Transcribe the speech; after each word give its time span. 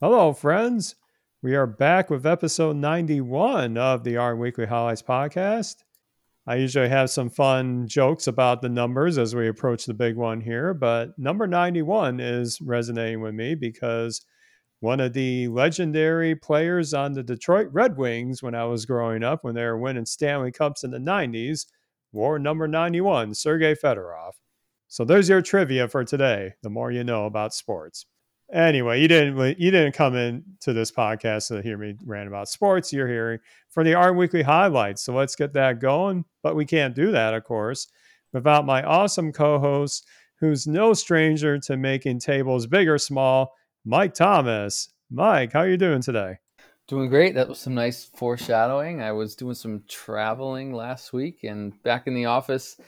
Hello, 0.00 0.32
friends. 0.32 0.94
We 1.42 1.56
are 1.56 1.66
back 1.66 2.08
with 2.08 2.24
episode 2.24 2.76
91 2.76 3.76
of 3.76 4.04
the 4.04 4.16
R 4.16 4.36
Weekly 4.36 4.66
Highlights 4.66 5.02
podcast. 5.02 5.82
I 6.46 6.54
usually 6.54 6.88
have 6.88 7.10
some 7.10 7.28
fun 7.28 7.88
jokes 7.88 8.28
about 8.28 8.62
the 8.62 8.68
numbers 8.68 9.18
as 9.18 9.34
we 9.34 9.48
approach 9.48 9.86
the 9.86 9.94
big 9.94 10.14
one 10.14 10.40
here, 10.40 10.72
but 10.72 11.18
number 11.18 11.48
91 11.48 12.20
is 12.20 12.60
resonating 12.60 13.22
with 13.22 13.34
me 13.34 13.56
because 13.56 14.24
one 14.78 15.00
of 15.00 15.14
the 15.14 15.48
legendary 15.48 16.36
players 16.36 16.94
on 16.94 17.14
the 17.14 17.24
Detroit 17.24 17.66
Red 17.72 17.96
Wings 17.96 18.40
when 18.40 18.54
I 18.54 18.66
was 18.66 18.86
growing 18.86 19.24
up, 19.24 19.42
when 19.42 19.56
they 19.56 19.64
were 19.64 19.76
winning 19.76 20.06
Stanley 20.06 20.52
Cups 20.52 20.84
in 20.84 20.92
the 20.92 20.98
90s, 20.98 21.66
wore 22.12 22.38
number 22.38 22.68
91, 22.68 23.34
Sergei 23.34 23.74
Fedorov. 23.74 24.34
So 24.86 25.04
there's 25.04 25.28
your 25.28 25.42
trivia 25.42 25.88
for 25.88 26.04
today. 26.04 26.52
The 26.62 26.70
more 26.70 26.92
you 26.92 27.02
know 27.02 27.26
about 27.26 27.52
sports. 27.52 28.06
Anyway, 28.52 29.00
you 29.00 29.08
didn't 29.08 29.58
you 29.58 29.70
didn't 29.70 29.92
come 29.92 30.16
in 30.16 30.42
to 30.60 30.72
this 30.72 30.90
podcast 30.90 31.48
to 31.48 31.60
hear 31.60 31.76
me 31.76 31.94
rant 32.04 32.28
about 32.28 32.48
sports. 32.48 32.92
You're 32.92 33.08
hearing 33.08 33.40
for 33.68 33.84
the 33.84 33.94
R 33.94 34.14
Weekly 34.14 34.42
highlights. 34.42 35.02
So 35.02 35.12
let's 35.12 35.36
get 35.36 35.52
that 35.52 35.80
going. 35.80 36.24
But 36.42 36.56
we 36.56 36.64
can't 36.64 36.94
do 36.94 37.10
that, 37.12 37.34
of 37.34 37.44
course, 37.44 37.88
without 38.32 38.64
my 38.64 38.82
awesome 38.82 39.32
co-host, 39.32 40.06
who's 40.40 40.66
no 40.66 40.94
stranger 40.94 41.58
to 41.58 41.76
making 41.76 42.20
tables 42.20 42.66
big 42.66 42.88
or 42.88 42.96
small, 42.96 43.52
Mike 43.84 44.14
Thomas. 44.14 44.88
Mike, 45.10 45.52
how 45.52 45.60
are 45.60 45.68
you 45.68 45.76
doing 45.76 46.00
today? 46.00 46.38
Doing 46.86 47.10
great. 47.10 47.34
That 47.34 47.48
was 47.48 47.58
some 47.58 47.74
nice 47.74 48.06
foreshadowing. 48.16 49.02
I 49.02 49.12
was 49.12 49.36
doing 49.36 49.54
some 49.54 49.84
traveling 49.88 50.72
last 50.72 51.12
week 51.12 51.44
and 51.44 51.82
back 51.82 52.06
in 52.06 52.14
the 52.14 52.24
office 52.24 52.80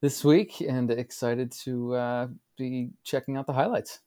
this 0.00 0.24
week, 0.24 0.60
and 0.60 0.92
excited 0.92 1.50
to 1.64 1.94
uh, 1.96 2.28
be 2.56 2.90
checking 3.02 3.36
out 3.36 3.48
the 3.48 3.52
highlights. 3.52 3.98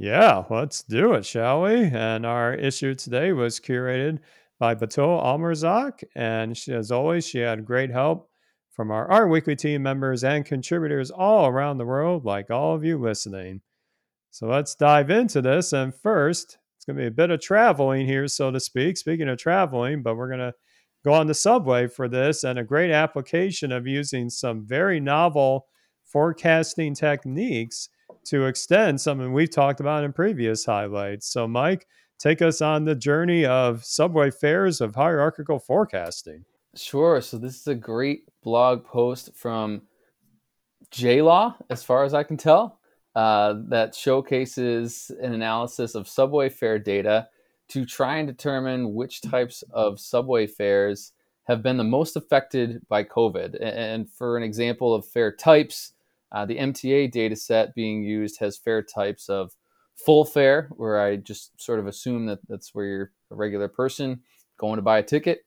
Yeah, 0.00 0.44
let's 0.48 0.84
do 0.84 1.14
it, 1.14 1.26
shall 1.26 1.62
we? 1.62 1.86
And 1.86 2.24
our 2.24 2.54
issue 2.54 2.94
today 2.94 3.32
was 3.32 3.58
curated 3.58 4.20
by 4.60 4.76
Batool 4.76 5.20
Almarzouq. 5.20 6.04
And 6.14 6.56
she, 6.56 6.72
as 6.72 6.92
always, 6.92 7.26
she 7.26 7.38
had 7.38 7.64
great 7.64 7.90
help 7.90 8.30
from 8.70 8.92
our 8.92 9.10
R 9.10 9.26
Weekly 9.26 9.56
team 9.56 9.82
members 9.82 10.22
and 10.22 10.44
contributors 10.46 11.10
all 11.10 11.48
around 11.48 11.78
the 11.78 11.84
world, 11.84 12.24
like 12.24 12.48
all 12.48 12.76
of 12.76 12.84
you 12.84 12.96
listening. 12.96 13.60
So 14.30 14.46
let's 14.46 14.76
dive 14.76 15.10
into 15.10 15.42
this. 15.42 15.72
And 15.72 15.92
first, 15.92 16.58
it's 16.76 16.84
going 16.84 16.96
to 16.96 17.02
be 17.02 17.08
a 17.08 17.10
bit 17.10 17.32
of 17.32 17.40
traveling 17.40 18.06
here, 18.06 18.28
so 18.28 18.52
to 18.52 18.60
speak. 18.60 18.98
Speaking 18.98 19.28
of 19.28 19.38
traveling, 19.38 20.04
but 20.04 20.14
we're 20.14 20.28
going 20.28 20.38
to 20.38 20.54
go 21.04 21.12
on 21.12 21.26
the 21.26 21.34
subway 21.34 21.88
for 21.88 22.08
this 22.08 22.44
and 22.44 22.56
a 22.56 22.62
great 22.62 22.92
application 22.92 23.72
of 23.72 23.88
using 23.88 24.30
some 24.30 24.64
very 24.64 25.00
novel 25.00 25.66
forecasting 26.04 26.94
techniques 26.94 27.88
to 28.30 28.46
extend 28.46 29.00
something 29.00 29.32
we've 29.32 29.50
talked 29.50 29.80
about 29.80 30.04
in 30.04 30.12
previous 30.12 30.64
highlights. 30.64 31.28
So, 31.28 31.48
Mike, 31.48 31.86
take 32.18 32.42
us 32.42 32.60
on 32.60 32.84
the 32.84 32.94
journey 32.94 33.44
of 33.44 33.84
subway 33.84 34.30
fares 34.30 34.80
of 34.80 34.94
hierarchical 34.94 35.58
forecasting. 35.58 36.44
Sure. 36.74 37.20
So, 37.20 37.38
this 37.38 37.60
is 37.60 37.66
a 37.66 37.74
great 37.74 38.28
blog 38.42 38.84
post 38.84 39.34
from 39.34 39.82
J 40.90 41.22
Law, 41.22 41.56
as 41.70 41.82
far 41.82 42.04
as 42.04 42.14
I 42.14 42.22
can 42.22 42.36
tell, 42.36 42.80
uh, 43.14 43.54
that 43.68 43.94
showcases 43.94 45.10
an 45.20 45.32
analysis 45.32 45.94
of 45.94 46.08
subway 46.08 46.48
fare 46.48 46.78
data 46.78 47.28
to 47.68 47.84
try 47.84 48.16
and 48.16 48.26
determine 48.26 48.94
which 48.94 49.20
types 49.20 49.62
of 49.72 50.00
subway 50.00 50.46
fares 50.46 51.12
have 51.44 51.62
been 51.62 51.76
the 51.76 51.84
most 51.84 52.16
affected 52.16 52.80
by 52.88 53.04
COVID. 53.04 53.56
And 53.60 54.10
for 54.10 54.36
an 54.36 54.42
example 54.42 54.94
of 54.94 55.06
fare 55.06 55.32
types, 55.32 55.92
uh, 56.32 56.46
the 56.46 56.56
MTA 56.56 57.10
data 57.10 57.36
set 57.36 57.74
being 57.74 58.02
used 58.02 58.38
has 58.40 58.58
fare 58.58 58.82
types 58.82 59.28
of 59.28 59.52
full 59.94 60.24
fare, 60.24 60.68
where 60.76 61.00
I 61.00 61.16
just 61.16 61.60
sort 61.60 61.78
of 61.78 61.86
assume 61.86 62.26
that 62.26 62.40
that's 62.48 62.74
where 62.74 62.86
you're 62.86 63.12
a 63.30 63.34
regular 63.34 63.68
person 63.68 64.20
going 64.58 64.76
to 64.76 64.82
buy 64.82 64.98
a 64.98 65.02
ticket, 65.02 65.40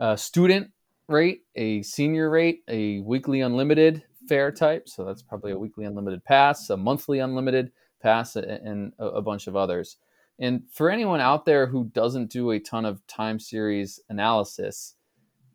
uh, 0.00 0.16
student 0.16 0.70
rate, 1.08 1.42
a 1.54 1.82
senior 1.82 2.28
rate, 2.30 2.60
a 2.68 3.00
weekly 3.00 3.40
unlimited 3.40 4.02
fare 4.28 4.50
type. 4.50 4.88
So 4.88 5.04
that's 5.04 5.22
probably 5.22 5.52
a 5.52 5.58
weekly 5.58 5.84
unlimited 5.84 6.24
pass, 6.24 6.68
a 6.70 6.76
monthly 6.76 7.20
unlimited 7.20 7.70
pass, 8.02 8.36
and 8.36 8.92
a 8.98 9.22
bunch 9.22 9.46
of 9.46 9.56
others. 9.56 9.96
And 10.38 10.62
for 10.70 10.90
anyone 10.90 11.20
out 11.20 11.46
there 11.46 11.66
who 11.66 11.90
doesn't 11.94 12.30
do 12.30 12.50
a 12.50 12.60
ton 12.60 12.84
of 12.84 13.06
time 13.06 13.38
series 13.38 14.00
analysis, 14.08 14.95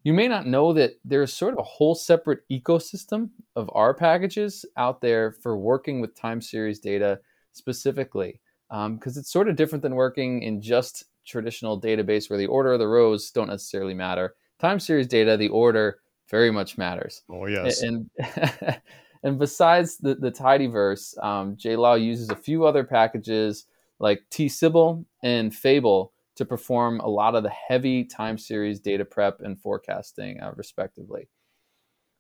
you 0.04 0.14
may 0.14 0.28
not 0.28 0.48
know 0.48 0.74
that 0.74 0.94
there's 1.06 1.34
sort 1.34 1.54
of 1.54 1.60
a 1.60 1.64
whole 1.64 1.96
separate 1.96 2.42
ecosystem 2.52 3.30
of 3.56 3.70
R 3.74 3.94
packages 3.94 4.66
out 4.78 5.02
there 5.02 5.32
for 5.32 5.58
working 5.58 6.02
with 6.02 6.16
time 6.16 6.42
series 6.42 6.80
data 6.80 7.20
specifically, 7.52 8.40
because 8.70 9.18
um, 9.18 9.20
it's 9.20 9.32
sort 9.32 9.50
of 9.50 9.56
different 9.56 9.82
than 9.82 9.96
working 9.96 10.42
in 10.42 10.62
just 10.62 11.06
traditional 11.26 11.80
database 11.80 12.30
where 12.30 12.40
the 12.40 12.48
order 12.48 12.74
of 12.74 12.80
the 12.80 12.88
rows 12.88 13.30
don't 13.32 13.50
necessarily 13.50 13.94
matter. 13.94 14.36
Time 14.60 14.80
series 14.80 15.08
data, 15.08 15.38
the 15.38 15.50
order 15.50 16.00
very 16.30 16.52
much 16.52 16.78
matters. 16.78 17.22
Oh 17.30 17.46
yes. 17.46 17.82
And 17.84 18.10
and 19.24 19.38
besides 19.38 19.98
the 19.98 20.16
the 20.16 20.32
tidyverse, 20.32 21.22
um, 21.24 21.56
JLaw 21.58 22.04
uses 22.04 22.30
a 22.30 22.36
few 22.36 22.66
other 22.66 22.84
packages 22.84 23.66
like 24.00 24.24
tsibble 24.32 25.06
and 25.22 25.54
Fable 25.54 26.12
to 26.36 26.46
perform 26.46 27.00
a 27.02 27.10
lot 27.10 27.36
of 27.36 27.44
the 27.44 27.50
heavy 27.50 28.04
time 28.04 28.38
series 28.38 28.80
data 28.80 29.06
prep 29.06 29.42
and 29.42 29.60
forecasting, 29.60 30.40
uh, 30.40 30.52
respectively. 30.56 31.28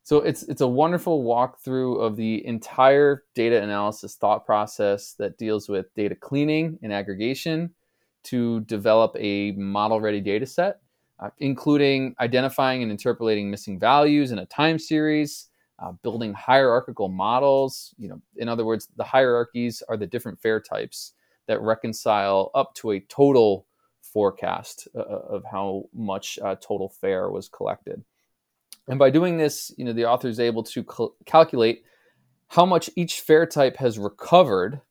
So 0.03 0.17
it's 0.17 0.43
it's 0.43 0.61
a 0.61 0.67
wonderful 0.67 1.23
walkthrough 1.23 2.01
of 2.01 2.15
the 2.15 2.45
entire 2.45 3.23
data 3.35 3.61
analysis 3.61 4.15
thought 4.15 4.45
process 4.45 5.13
that 5.19 5.37
deals 5.37 5.69
with 5.69 5.93
data 5.93 6.15
cleaning 6.15 6.79
and 6.81 6.91
aggregation 6.91 7.69
to 8.23 8.61
develop 8.61 9.15
a 9.17 9.51
model-ready 9.53 10.21
data 10.21 10.45
set, 10.45 10.79
uh, 11.19 11.29
including 11.37 12.15
identifying 12.19 12.81
and 12.81 12.91
interpolating 12.91 13.49
missing 13.49 13.79
values 13.79 14.31
in 14.31 14.39
a 14.39 14.45
time 14.47 14.79
series, 14.79 15.49
uh, 15.79 15.91
building 16.03 16.33
hierarchical 16.33 17.07
models. 17.07 17.93
You 17.97 18.09
know, 18.09 18.21
in 18.37 18.49
other 18.49 18.65
words, 18.65 18.87
the 18.95 19.03
hierarchies 19.03 19.83
are 19.87 19.97
the 19.97 20.07
different 20.07 20.39
fare 20.41 20.59
types 20.59 21.13
that 21.47 21.61
reconcile 21.61 22.51
up 22.53 22.73
to 22.75 22.91
a 22.91 22.99
total 23.01 23.65
forecast 24.13 24.87
uh, 24.95 24.99
uh, 24.99 25.21
of 25.29 25.43
how 25.49 25.85
much 25.93 26.37
uh, 26.43 26.55
total 26.55 26.89
fare 26.89 27.29
was 27.29 27.49
collected. 27.49 28.03
And 28.87 28.99
by 28.99 29.09
doing 29.09 29.37
this, 29.37 29.73
you 29.77 29.85
know, 29.85 29.93
the 29.93 30.05
author 30.05 30.27
is 30.27 30.39
able 30.39 30.63
to 30.63 30.83
cal- 30.83 31.15
calculate 31.25 31.83
how 32.47 32.65
much 32.65 32.89
each 32.95 33.21
fare 33.21 33.45
type 33.45 33.77
has 33.77 33.97
recovered 33.97 34.81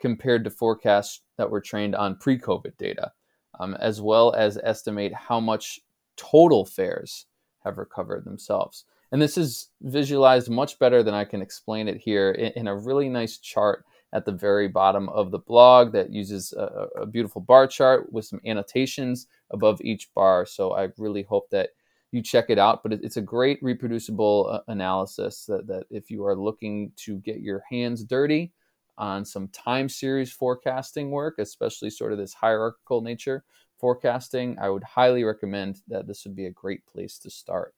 compared 0.00 0.44
to 0.44 0.50
forecasts 0.50 1.20
that 1.36 1.50
were 1.50 1.60
trained 1.60 1.94
on 1.94 2.16
pre-COVID 2.16 2.76
data, 2.78 3.12
um, 3.58 3.74
as 3.74 4.00
well 4.00 4.32
as 4.32 4.58
estimate 4.62 5.12
how 5.12 5.38
much 5.38 5.80
total 6.16 6.64
fares 6.64 7.26
have 7.64 7.76
recovered 7.76 8.24
themselves. 8.24 8.84
And 9.12 9.20
this 9.20 9.36
is 9.36 9.68
visualized 9.82 10.48
much 10.48 10.78
better 10.78 11.02
than 11.02 11.14
I 11.14 11.24
can 11.24 11.42
explain 11.42 11.88
it 11.88 11.98
here 11.98 12.30
in, 12.30 12.52
in 12.52 12.68
a 12.68 12.76
really 12.76 13.08
nice 13.08 13.38
chart 13.38 13.84
at 14.12 14.24
the 14.24 14.32
very 14.32 14.68
bottom 14.68 15.08
of 15.10 15.30
the 15.30 15.38
blog 15.38 15.92
that 15.92 16.12
uses 16.12 16.52
a, 16.52 16.88
a, 17.00 17.06
beautiful 17.06 17.40
bar 17.40 17.66
chart 17.66 18.12
with 18.12 18.24
some 18.24 18.40
annotations 18.44 19.28
above 19.50 19.80
each 19.82 20.12
bar. 20.14 20.44
So 20.44 20.72
I 20.72 20.88
really 20.98 21.22
hope 21.22 21.48
that 21.50 21.70
you 22.10 22.22
check 22.22 22.46
it 22.48 22.58
out. 22.58 22.82
But 22.82 22.92
it, 22.92 23.00
it's 23.04 23.18
a 23.18 23.22
great 23.22 23.62
reproducible 23.62 24.48
uh, 24.50 24.60
analysis 24.70 25.46
that, 25.46 25.66
that 25.68 25.84
if 25.90 26.10
you 26.10 26.24
are 26.24 26.36
looking 26.36 26.92
to 26.96 27.18
get 27.18 27.40
your 27.40 27.62
hands 27.70 28.02
dirty 28.04 28.52
on 28.98 29.24
some 29.24 29.48
time 29.48 29.88
series 29.88 30.32
forecasting 30.32 31.10
work, 31.10 31.36
especially 31.38 31.90
sort 31.90 32.12
of 32.12 32.18
this 32.18 32.34
hierarchical 32.34 33.00
nature 33.00 33.44
forecasting, 33.78 34.58
I 34.60 34.68
would 34.68 34.84
highly 34.84 35.24
recommend 35.24 35.82
that 35.88 36.06
this 36.06 36.24
would 36.24 36.36
be 36.36 36.46
a 36.46 36.50
great 36.50 36.84
place 36.86 37.18
to 37.20 37.30
start. 37.30 37.74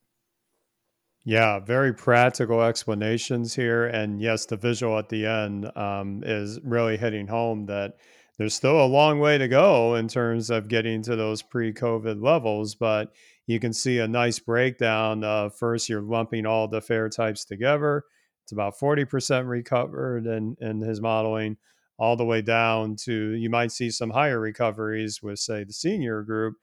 Yeah, 1.24 1.60
very 1.60 1.94
practical 1.94 2.62
explanations 2.62 3.54
here. 3.54 3.86
And 3.86 4.20
yes, 4.20 4.46
the 4.46 4.56
visual 4.56 4.98
at 4.98 5.08
the 5.08 5.24
end 5.24 5.70
um, 5.76 6.22
is 6.24 6.58
really 6.64 6.96
hitting 6.96 7.28
home 7.28 7.66
that 7.66 7.94
there's 8.38 8.54
still 8.54 8.84
a 8.84 8.86
long 8.86 9.20
way 9.20 9.38
to 9.38 9.46
go 9.46 9.94
in 9.94 10.08
terms 10.08 10.50
of 10.50 10.66
getting 10.66 11.00
to 11.02 11.14
those 11.14 11.40
pre 11.40 11.72
COVID 11.72 12.20
levels. 12.20 12.74
But 12.74 13.12
you 13.46 13.60
can 13.60 13.72
see 13.72 13.98
a 13.98 14.08
nice 14.08 14.40
breakdown. 14.40 15.22
Uh, 15.22 15.48
first, 15.48 15.88
you're 15.88 16.02
lumping 16.02 16.44
all 16.44 16.66
the 16.66 16.80
fare 16.80 17.08
types 17.08 17.44
together. 17.44 18.04
It's 18.42 18.52
about 18.52 18.74
40% 18.76 19.46
recovered 19.46 20.26
in, 20.26 20.56
in 20.60 20.80
his 20.80 21.00
modeling, 21.00 21.56
all 21.98 22.16
the 22.16 22.24
way 22.24 22.42
down 22.42 22.96
to 23.04 23.12
you 23.12 23.48
might 23.48 23.70
see 23.70 23.90
some 23.90 24.10
higher 24.10 24.40
recoveries 24.40 25.22
with, 25.22 25.38
say, 25.38 25.62
the 25.62 25.72
senior 25.72 26.22
group 26.22 26.56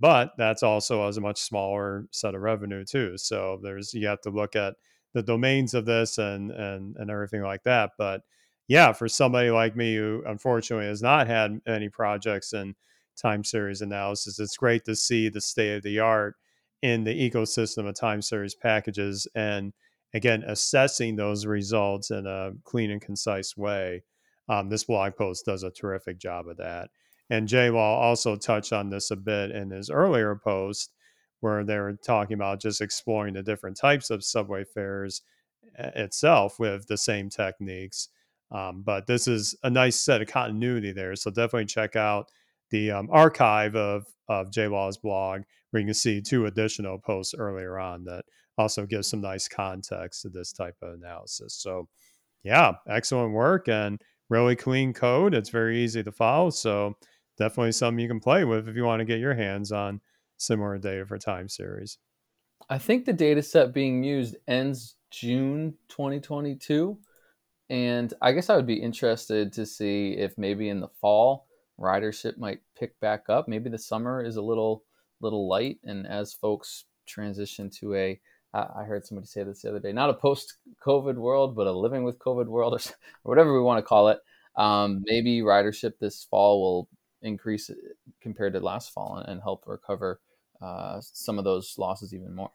but 0.00 0.32
that's 0.36 0.62
also 0.62 1.06
as 1.06 1.16
a 1.16 1.20
much 1.20 1.40
smaller 1.40 2.06
set 2.10 2.34
of 2.34 2.42
revenue 2.42 2.84
too. 2.84 3.16
So 3.16 3.58
there's 3.62 3.94
you 3.94 4.06
have 4.08 4.20
to 4.22 4.30
look 4.30 4.56
at 4.56 4.74
the 5.14 5.22
domains 5.22 5.74
of 5.74 5.86
this 5.86 6.18
and 6.18 6.50
and 6.50 6.96
and 6.96 7.10
everything 7.10 7.42
like 7.42 7.62
that. 7.64 7.92
But 7.98 8.22
yeah, 8.68 8.92
for 8.92 9.08
somebody 9.08 9.50
like 9.50 9.76
me 9.76 9.96
who 9.96 10.22
unfortunately 10.26 10.86
has 10.86 11.02
not 11.02 11.26
had 11.26 11.60
any 11.66 11.88
projects 11.88 12.52
in 12.52 12.74
time 13.20 13.44
series 13.44 13.80
analysis, 13.80 14.38
it's 14.38 14.56
great 14.56 14.84
to 14.84 14.96
see 14.96 15.28
the 15.28 15.40
state 15.40 15.76
of 15.76 15.82
the 15.82 16.00
art 16.00 16.34
in 16.82 17.04
the 17.04 17.30
ecosystem 17.30 17.88
of 17.88 17.94
time 17.94 18.20
series 18.20 18.54
packages 18.54 19.26
and 19.34 19.72
again 20.14 20.44
assessing 20.46 21.16
those 21.16 21.46
results 21.46 22.10
in 22.10 22.26
a 22.26 22.52
clean 22.64 22.90
and 22.90 23.00
concise 23.00 23.56
way. 23.56 24.02
Um, 24.48 24.68
this 24.68 24.84
blog 24.84 25.16
post 25.16 25.46
does 25.46 25.62
a 25.62 25.70
terrific 25.70 26.18
job 26.18 26.46
of 26.48 26.58
that. 26.58 26.90
And 27.30 27.48
J 27.48 27.70
Law 27.70 28.00
also 28.00 28.36
touched 28.36 28.72
on 28.72 28.90
this 28.90 29.10
a 29.10 29.16
bit 29.16 29.50
in 29.50 29.70
his 29.70 29.90
earlier 29.90 30.36
post, 30.36 30.92
where 31.40 31.64
they 31.64 31.78
were 31.78 31.98
talking 32.04 32.34
about 32.34 32.60
just 32.60 32.80
exploring 32.80 33.34
the 33.34 33.42
different 33.42 33.76
types 33.76 34.10
of 34.10 34.24
subway 34.24 34.64
fares 34.64 35.22
uh, 35.78 35.90
itself 35.96 36.58
with 36.58 36.86
the 36.86 36.96
same 36.96 37.28
techniques. 37.28 38.08
Um, 38.50 38.82
but 38.82 39.06
this 39.06 39.26
is 39.26 39.56
a 39.64 39.70
nice 39.70 40.00
set 40.00 40.22
of 40.22 40.28
continuity 40.28 40.92
there. 40.92 41.16
So 41.16 41.30
definitely 41.30 41.66
check 41.66 41.96
out 41.96 42.30
the 42.70 42.90
um, 42.92 43.08
archive 43.10 43.74
of, 43.74 44.06
of 44.28 44.52
J 44.52 44.68
Law's 44.68 44.96
blog, 44.96 45.42
where 45.70 45.80
you 45.80 45.86
can 45.86 45.94
see 45.94 46.20
two 46.20 46.46
additional 46.46 46.98
posts 46.98 47.34
earlier 47.36 47.78
on 47.78 48.04
that 48.04 48.24
also 48.58 48.86
gives 48.86 49.08
some 49.08 49.20
nice 49.20 49.48
context 49.48 50.22
to 50.22 50.28
this 50.28 50.52
type 50.52 50.76
of 50.82 50.94
analysis. 50.94 51.54
So, 51.54 51.88
yeah, 52.42 52.72
excellent 52.88 53.32
work 53.32 53.68
and 53.68 54.00
really 54.30 54.56
clean 54.56 54.92
code. 54.92 55.34
It's 55.34 55.50
very 55.50 55.78
easy 55.80 56.02
to 56.02 56.12
follow. 56.12 56.50
So, 56.50 56.96
definitely 57.36 57.72
something 57.72 58.00
you 58.00 58.08
can 58.08 58.20
play 58.20 58.44
with 58.44 58.68
if 58.68 58.76
you 58.76 58.84
want 58.84 59.00
to 59.00 59.04
get 59.04 59.20
your 59.20 59.34
hands 59.34 59.72
on 59.72 60.00
similar 60.36 60.78
data 60.78 61.06
for 61.06 61.18
time 61.18 61.48
series. 61.48 61.98
I 62.68 62.78
think 62.78 63.04
the 63.04 63.12
data 63.12 63.42
set 63.42 63.72
being 63.72 64.02
used 64.02 64.36
ends 64.48 64.96
June 65.10 65.74
2022. 65.88 66.98
And 67.68 68.12
I 68.22 68.32
guess 68.32 68.48
I 68.48 68.56
would 68.56 68.66
be 68.66 68.74
interested 68.74 69.52
to 69.54 69.66
see 69.66 70.12
if 70.12 70.38
maybe 70.38 70.68
in 70.68 70.80
the 70.80 70.88
fall 71.00 71.46
ridership 71.78 72.38
might 72.38 72.60
pick 72.78 72.98
back 73.00 73.28
up. 73.28 73.48
Maybe 73.48 73.70
the 73.70 73.78
summer 73.78 74.24
is 74.24 74.36
a 74.36 74.42
little 74.42 74.84
little 75.20 75.48
light, 75.48 75.78
and 75.82 76.06
as 76.06 76.34
folks 76.34 76.84
transition 77.06 77.70
to 77.70 77.94
a 77.94 78.20
I 78.54 78.84
heard 78.84 79.04
somebody 79.04 79.26
say 79.26 79.42
this 79.42 79.60
the 79.60 79.68
other 79.68 79.80
day, 79.80 79.92
not 79.92 80.08
a 80.08 80.14
post-COVID 80.14 81.16
world, 81.16 81.54
but 81.54 81.66
a 81.66 81.72
living 81.72 82.04
with 82.04 82.18
COVID 82.18 82.46
world, 82.46 82.72
or, 82.72 82.76
or 82.76 83.30
whatever 83.30 83.52
we 83.52 83.60
want 83.60 83.78
to 83.78 83.86
call 83.86 84.08
it. 84.08 84.18
Um, 84.56 85.02
maybe 85.04 85.40
ridership 85.40 85.98
this 86.00 86.26
fall 86.30 86.62
will 86.62 86.88
increase 87.26 87.70
compared 88.20 88.52
to 88.54 88.60
last 88.60 88.92
fall 88.92 89.18
and, 89.18 89.28
and 89.28 89.42
help 89.42 89.64
recover 89.66 90.20
uh, 90.62 91.00
some 91.00 91.38
of 91.38 91.44
those 91.44 91.74
losses 91.78 92.14
even 92.14 92.34
more. 92.34 92.50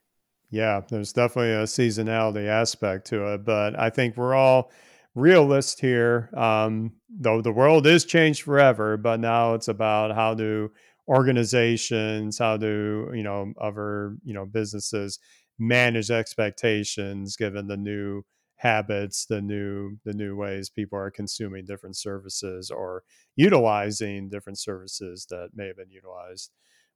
Yeah, 0.49 0.81
there's 0.89 1.13
definitely 1.13 1.53
a 1.53 1.63
seasonality 1.63 2.47
aspect 2.47 3.07
to 3.07 3.33
it, 3.33 3.45
but 3.45 3.79
I 3.79 3.89
think 3.89 4.17
we're 4.17 4.35
all 4.35 4.71
realists 5.15 5.79
here. 5.79 6.29
Um, 6.35 6.93
though 7.09 7.41
the 7.41 7.51
world 7.51 7.87
is 7.87 8.05
changed 8.05 8.43
forever, 8.43 8.97
but 8.97 9.19
now 9.19 9.53
it's 9.53 9.69
about 9.69 10.13
how 10.13 10.33
do 10.33 10.71
organizations, 11.07 12.37
how 12.37 12.57
do 12.57 13.11
you 13.13 13.23
know 13.23 13.53
other 13.59 14.17
you 14.23 14.33
know 14.33 14.45
businesses 14.45 15.19
manage 15.57 16.09
expectations 16.11 17.35
given 17.35 17.67
the 17.67 17.77
new 17.77 18.23
habits 18.61 19.25
the 19.25 19.41
new 19.41 19.97
the 20.05 20.13
new 20.13 20.35
ways 20.35 20.69
people 20.69 20.97
are 20.97 21.09
consuming 21.09 21.65
different 21.65 21.97
services 21.97 22.69
or 22.69 23.03
utilizing 23.35 24.29
different 24.29 24.59
services 24.59 25.25
that 25.31 25.49
may 25.55 25.65
have 25.65 25.77
been 25.77 25.89
utilized 25.89 26.51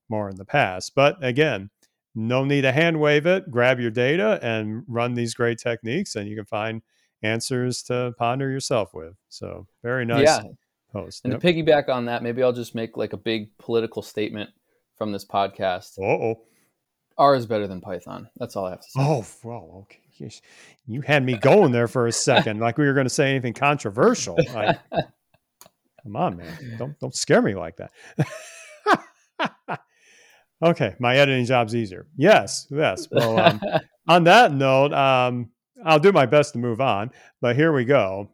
more 0.08 0.28
in 0.30 0.36
the 0.36 0.44
past 0.44 0.92
but 0.94 1.16
again 1.24 1.68
no 2.14 2.44
need 2.44 2.62
to 2.62 2.70
hand 2.70 3.00
wave 3.00 3.26
it 3.26 3.50
grab 3.50 3.80
your 3.80 3.90
data 3.90 4.38
and 4.42 4.84
run 4.86 5.14
these 5.14 5.34
great 5.34 5.58
techniques 5.58 6.14
and 6.14 6.28
you 6.28 6.36
can 6.36 6.44
find 6.44 6.82
answers 7.24 7.82
to 7.82 8.14
ponder 8.16 8.48
yourself 8.48 8.94
with 8.94 9.16
so 9.28 9.66
very 9.82 10.04
nice 10.04 10.24
yeah. 10.24 10.42
post 10.92 11.24
and 11.24 11.32
yep. 11.32 11.42
to 11.42 11.46
piggyback 11.52 11.88
on 11.88 12.04
that 12.04 12.22
maybe 12.22 12.44
i'll 12.44 12.52
just 12.52 12.76
make 12.76 12.96
like 12.96 13.12
a 13.12 13.16
big 13.18 13.50
political 13.58 14.02
statement 14.02 14.50
from 14.96 15.10
this 15.10 15.24
podcast 15.24 15.98
oh 15.98 16.40
R 17.18 17.34
is 17.34 17.46
better 17.46 17.66
than 17.66 17.80
Python. 17.80 18.28
That's 18.36 18.56
all 18.56 18.66
I 18.66 18.70
have 18.72 18.80
to 18.82 18.90
say. 18.90 19.00
Oh, 19.00 19.24
well, 19.42 19.84
okay. 19.84 20.00
You 20.86 21.00
had 21.02 21.24
me 21.24 21.36
going 21.36 21.72
there 21.72 21.88
for 21.88 22.06
a 22.06 22.12
second, 22.12 22.60
like 22.60 22.78
we 22.78 22.86
were 22.86 22.94
going 22.94 23.06
to 23.06 23.10
say 23.10 23.30
anything 23.30 23.54
controversial. 23.54 24.36
Like, 24.54 24.78
come 26.02 26.16
on, 26.16 26.36
man, 26.36 26.76
don't 26.78 26.98
don't 27.00 27.14
scare 27.14 27.42
me 27.42 27.54
like 27.54 27.76
that. 27.76 27.92
okay, 30.62 30.94
my 30.98 31.16
editing 31.16 31.44
job's 31.44 31.74
easier. 31.74 32.06
Yes, 32.16 32.66
yes. 32.70 33.08
Well, 33.10 33.38
um, 33.38 33.60
on 34.08 34.24
that 34.24 34.52
note, 34.52 34.92
um, 34.92 35.50
I'll 35.84 35.98
do 35.98 36.12
my 36.12 36.26
best 36.26 36.52
to 36.52 36.58
move 36.58 36.80
on, 36.80 37.10
but 37.40 37.56
here 37.56 37.72
we 37.72 37.84
go. 37.84 38.30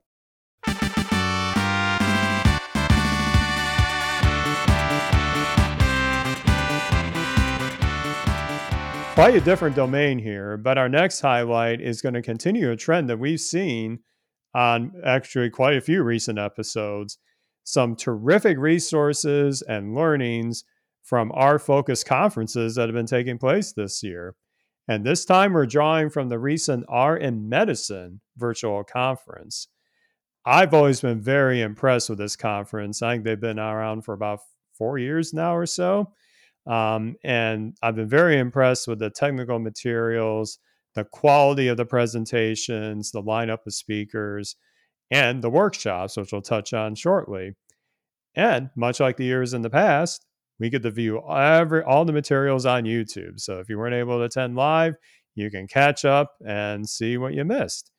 Quite 9.14 9.34
a 9.34 9.40
different 9.42 9.76
domain 9.76 10.18
here, 10.18 10.56
but 10.56 10.78
our 10.78 10.88
next 10.88 11.20
highlight 11.20 11.82
is 11.82 12.00
going 12.00 12.14
to 12.14 12.22
continue 12.22 12.70
a 12.70 12.76
trend 12.76 13.10
that 13.10 13.18
we've 13.18 13.40
seen 13.40 13.98
on 14.54 14.90
actually 15.04 15.50
quite 15.50 15.76
a 15.76 15.82
few 15.82 16.02
recent 16.02 16.38
episodes. 16.38 17.18
Some 17.62 17.94
terrific 17.94 18.56
resources 18.56 19.60
and 19.60 19.94
learnings 19.94 20.64
from 21.02 21.30
our 21.34 21.58
focus 21.58 22.02
conferences 22.02 22.74
that 22.74 22.88
have 22.88 22.94
been 22.94 23.04
taking 23.04 23.36
place 23.36 23.72
this 23.72 24.02
year. 24.02 24.34
And 24.88 25.04
this 25.04 25.26
time 25.26 25.52
we're 25.52 25.66
drawing 25.66 26.08
from 26.08 26.30
the 26.30 26.38
recent 26.38 26.86
R 26.88 27.14
in 27.14 27.50
Medicine 27.50 28.22
virtual 28.38 28.82
conference. 28.82 29.68
I've 30.46 30.72
always 30.72 31.02
been 31.02 31.20
very 31.20 31.60
impressed 31.60 32.08
with 32.08 32.18
this 32.18 32.34
conference. 32.34 33.02
I 33.02 33.12
think 33.12 33.24
they've 33.24 33.38
been 33.38 33.58
around 33.58 34.06
for 34.06 34.14
about 34.14 34.40
four 34.72 34.96
years 34.96 35.34
now 35.34 35.54
or 35.54 35.66
so. 35.66 36.12
Um, 36.66 37.16
and 37.24 37.76
I've 37.82 37.96
been 37.96 38.08
very 38.08 38.38
impressed 38.38 38.86
with 38.86 38.98
the 38.98 39.10
technical 39.10 39.58
materials, 39.58 40.58
the 40.94 41.04
quality 41.04 41.68
of 41.68 41.76
the 41.76 41.86
presentations, 41.86 43.10
the 43.10 43.22
lineup 43.22 43.66
of 43.66 43.74
speakers, 43.74 44.56
and 45.10 45.42
the 45.42 45.50
workshops, 45.50 46.16
which 46.16 46.32
we'll 46.32 46.42
touch 46.42 46.72
on 46.72 46.94
shortly. 46.94 47.54
And 48.34 48.70
much 48.76 49.00
like 49.00 49.16
the 49.16 49.24
years 49.24 49.54
in 49.54 49.62
the 49.62 49.70
past, 49.70 50.24
we 50.58 50.70
get 50.70 50.82
to 50.82 50.90
view 50.90 51.20
every 51.28 51.82
all 51.82 52.04
the 52.04 52.12
materials 52.12 52.64
on 52.66 52.84
YouTube. 52.84 53.40
So 53.40 53.58
if 53.58 53.68
you 53.68 53.78
weren't 53.78 53.94
able 53.94 54.18
to 54.18 54.24
attend 54.24 54.56
live, 54.56 54.94
you 55.34 55.50
can 55.50 55.66
catch 55.66 56.04
up 56.04 56.34
and 56.46 56.88
see 56.88 57.16
what 57.18 57.34
you 57.34 57.44
missed. 57.44 57.90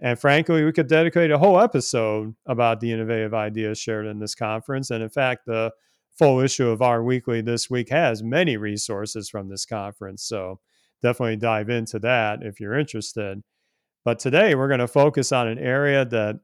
And 0.00 0.18
frankly, 0.18 0.64
we 0.64 0.72
could 0.72 0.86
dedicate 0.86 1.32
a 1.32 1.38
whole 1.38 1.60
episode 1.60 2.34
about 2.46 2.80
the 2.80 2.92
innovative 2.92 3.34
ideas 3.34 3.78
shared 3.78 4.06
in 4.06 4.20
this 4.20 4.34
conference. 4.34 4.90
And 4.90 5.02
in 5.02 5.08
fact, 5.08 5.46
the 5.46 5.72
full 6.18 6.40
issue 6.40 6.68
of 6.68 6.82
R 6.82 7.02
Weekly 7.02 7.40
this 7.40 7.70
week 7.70 7.90
has 7.90 8.22
many 8.22 8.56
resources 8.56 9.28
from 9.28 9.48
this 9.48 9.64
conference. 9.64 10.24
So 10.24 10.60
definitely 11.00 11.36
dive 11.36 11.70
into 11.70 11.98
that 12.00 12.40
if 12.42 12.60
you're 12.60 12.78
interested. 12.78 13.42
But 14.04 14.18
today 14.18 14.54
we're 14.54 14.68
going 14.68 14.80
to 14.80 14.88
focus 14.88 15.32
on 15.32 15.48
an 15.48 15.58
area 15.58 16.04
that, 16.06 16.40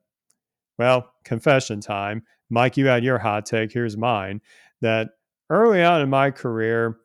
well, 0.78 1.12
confession 1.24 1.80
time. 1.80 2.22
Mike, 2.50 2.76
you 2.76 2.86
had 2.86 3.02
your 3.02 3.18
hot 3.18 3.46
take. 3.46 3.72
Here's 3.72 3.96
mine 3.96 4.40
that 4.80 5.10
early 5.50 5.82
on 5.82 6.02
in 6.02 6.10
my 6.10 6.30
career, 6.30 6.98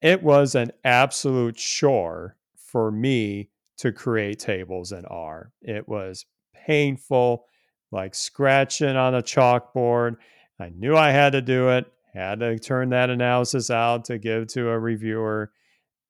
it 0.00 0.22
was 0.22 0.54
an 0.54 0.70
absolute 0.84 1.56
chore 1.56 2.36
for 2.56 2.92
me 2.92 3.50
to 3.78 3.92
create 3.92 4.38
tables 4.38 4.92
in 4.92 5.04
R. 5.06 5.52
It 5.62 5.88
was 5.88 6.26
painful, 6.66 7.46
like 7.90 8.14
scratching 8.14 8.96
on 8.96 9.14
a 9.14 9.22
chalkboard 9.22 10.16
I 10.60 10.70
knew 10.70 10.96
I 10.96 11.10
had 11.10 11.32
to 11.32 11.42
do 11.42 11.68
it, 11.70 11.86
had 12.12 12.40
to 12.40 12.58
turn 12.58 12.90
that 12.90 13.10
analysis 13.10 13.70
out 13.70 14.04
to 14.06 14.18
give 14.18 14.48
to 14.48 14.70
a 14.70 14.78
reviewer, 14.78 15.52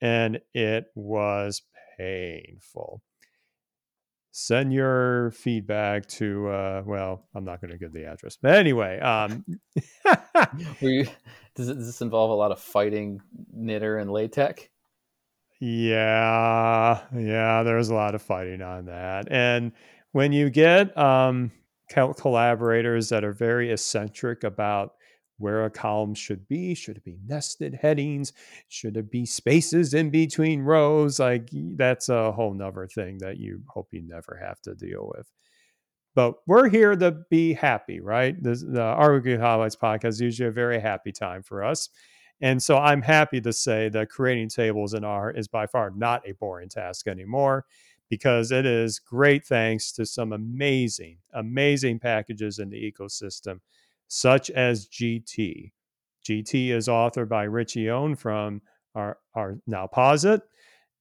and 0.00 0.40
it 0.54 0.86
was 0.94 1.62
painful. 1.98 3.02
Send 4.30 4.72
your 4.72 5.32
feedback 5.32 6.06
to, 6.06 6.48
uh, 6.48 6.82
well, 6.86 7.26
I'm 7.34 7.44
not 7.44 7.60
going 7.60 7.72
to 7.72 7.78
give 7.78 7.92
the 7.92 8.04
address. 8.04 8.38
But 8.40 8.54
anyway, 8.54 9.00
um, 9.00 9.44
you, 10.80 11.06
does, 11.56 11.68
it, 11.68 11.74
does 11.74 11.86
this 11.86 12.00
involve 12.02 12.30
a 12.30 12.34
lot 12.34 12.52
of 12.52 12.60
fighting 12.60 13.20
knitr 13.56 14.00
and 14.00 14.10
LaTeX? 14.10 14.68
Yeah, 15.60 17.00
yeah, 17.16 17.64
there's 17.64 17.88
a 17.88 17.94
lot 17.94 18.14
of 18.14 18.22
fighting 18.22 18.62
on 18.62 18.86
that. 18.86 19.26
And 19.30 19.72
when 20.12 20.32
you 20.32 20.50
get 20.50 20.96
um, 20.96 21.50
collaborators 21.88 23.08
that 23.08 23.24
are 23.24 23.32
very 23.32 23.70
eccentric 23.70 24.44
about 24.44 24.92
where 25.38 25.64
a 25.64 25.70
column 25.70 26.14
should 26.14 26.46
be. 26.48 26.74
Should 26.74 26.98
it 26.98 27.04
be 27.04 27.18
nested 27.24 27.78
headings? 27.80 28.32
Should 28.68 28.96
it 28.96 29.10
be 29.10 29.24
spaces 29.24 29.94
in 29.94 30.10
between 30.10 30.62
rows? 30.62 31.20
Like 31.20 31.48
that's 31.52 32.08
a 32.08 32.32
whole 32.32 32.54
nother 32.54 32.86
thing 32.86 33.18
that 33.18 33.38
you 33.38 33.62
hope 33.68 33.88
you 33.92 34.02
never 34.02 34.38
have 34.44 34.60
to 34.62 34.74
deal 34.74 35.10
with. 35.16 35.30
But 36.14 36.34
we're 36.46 36.68
here 36.68 36.96
to 36.96 37.22
be 37.30 37.52
happy, 37.52 38.00
right? 38.00 38.34
The, 38.42 38.80
R 38.80 39.20
Highlights 39.20 39.76
podcast 39.76 40.08
is 40.08 40.20
usually 40.20 40.48
a 40.48 40.52
very 40.52 40.80
happy 40.80 41.12
time 41.12 41.42
for 41.42 41.62
us. 41.62 41.88
And 42.40 42.62
so 42.62 42.76
I'm 42.76 43.02
happy 43.02 43.40
to 43.40 43.52
say 43.52 43.88
that 43.90 44.10
creating 44.10 44.48
tables 44.48 44.94
in 44.94 45.04
R 45.04 45.30
is 45.30 45.48
by 45.48 45.66
far 45.66 45.90
not 45.90 46.28
a 46.28 46.32
boring 46.32 46.68
task 46.68 47.06
anymore 47.06 47.66
because 48.08 48.50
it 48.50 48.66
is 48.66 48.98
great 48.98 49.44
thanks 49.44 49.92
to 49.92 50.06
some 50.06 50.32
amazing, 50.32 51.18
amazing 51.32 51.98
packages 51.98 52.58
in 52.58 52.70
the 52.70 52.92
ecosystem, 52.92 53.60
such 54.08 54.50
as 54.50 54.88
GT. 54.88 55.72
GT 56.24 56.70
is 56.70 56.88
authored 56.88 57.28
by 57.28 57.44
Rich 57.44 57.74
Iannone 57.74 58.18
from 58.18 58.62
our, 58.94 59.18
our 59.34 59.58
Nowposit. 59.68 60.42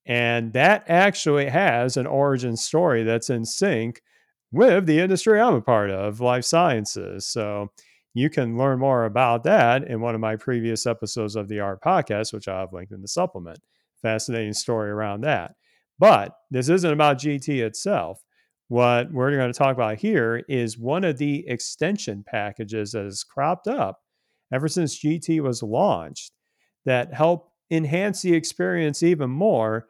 And 0.06 0.54
that 0.54 0.86
actually 0.88 1.50
has 1.50 1.98
an 1.98 2.08
origin 2.08 2.56
story 2.56 3.04
that's 3.04 3.30
in 3.30 3.44
sync 3.44 4.02
with 4.52 4.86
the 4.86 5.00
industry 5.00 5.40
I'm 5.40 5.56
a 5.56 5.62
part 5.62 5.90
of, 5.90 6.22
life 6.22 6.46
sciences. 6.46 7.28
So 7.28 7.72
you 8.14 8.30
can 8.30 8.58
learn 8.58 8.80
more 8.80 9.06
about 9.06 9.44
that 9.44 9.84
in 9.84 10.00
one 10.00 10.16
of 10.16 10.22
my 10.22 10.38
previous 10.38 10.86
episodes 10.86 11.36
of 11.36 11.50
the 11.50 11.60
R 11.60 11.78
Podcast, 11.78 12.34
which 12.34 12.48
I 12.48 12.62
have 12.62 12.74
linked 12.74 12.94
in 12.94 13.02
the 13.02 13.08
supplement. 13.08 13.60
Fascinating 14.02 14.54
story 14.54 14.90
around 14.90 15.22
that. 15.22 15.56
But 16.00 16.34
this 16.52 16.70
isn't 16.70 16.92
about 16.92 17.20
GT 17.20 17.60
itself. 17.60 18.22
What 18.68 19.12
we're 19.12 19.36
going 19.36 19.52
to 19.52 19.58
talk 19.58 19.76
about 19.76 19.98
here 19.98 20.44
is 20.50 20.78
one 20.78 21.04
of 21.04 21.18
the 21.18 21.48
extension 21.48 22.24
packages 22.28 22.92
that 22.92 23.06
has 23.06 23.24
cropped 23.24 23.68
up 23.68 24.02
ever 24.54 24.68
since 24.68 25.00
GT 25.00 25.42
was 25.42 25.64
launched 25.64 26.34
that 26.86 27.14
help 27.14 27.52
enhance 27.72 28.22
the 28.22 28.34
experience 28.34 29.04
even 29.04 29.30
more. 29.30 29.88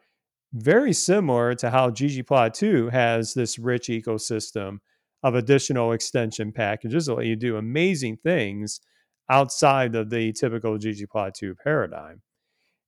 Very 0.52 0.92
similar 0.92 1.54
to 1.56 1.70
how 1.70 1.90
ggplot 1.90 2.54
2 2.54 2.88
has 2.88 3.34
this 3.34 3.58
rich 3.58 3.88
ecosystem 3.88 4.78
of 5.22 5.34
additional 5.34 5.92
extension 5.92 6.52
packages 6.52 7.06
that 7.06 7.14
let 7.14 7.26
you 7.26 7.36
do 7.36 7.56
amazing 7.56 8.16
things 8.16 8.80
outside 9.28 9.94
of 9.94 10.08
the 10.10 10.32
typical 10.32 10.78
ggplot 10.78 11.34
2 11.34 11.54
paradigm. 11.62 12.22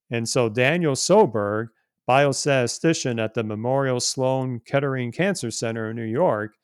And 0.09 0.27
so 0.27 0.49
Daniel 0.49 0.95
Sjoberg, 0.95 1.67
biostatistician 2.11 3.23
at 3.23 3.35
the 3.35 3.43
Memorial 3.43 4.01
Sloan 4.01 4.59
Kettering 4.65 5.13
Cancer 5.13 5.49
Center 5.49 5.89
in 5.89 5.95
New 5.95 6.03
York, 6.03 6.55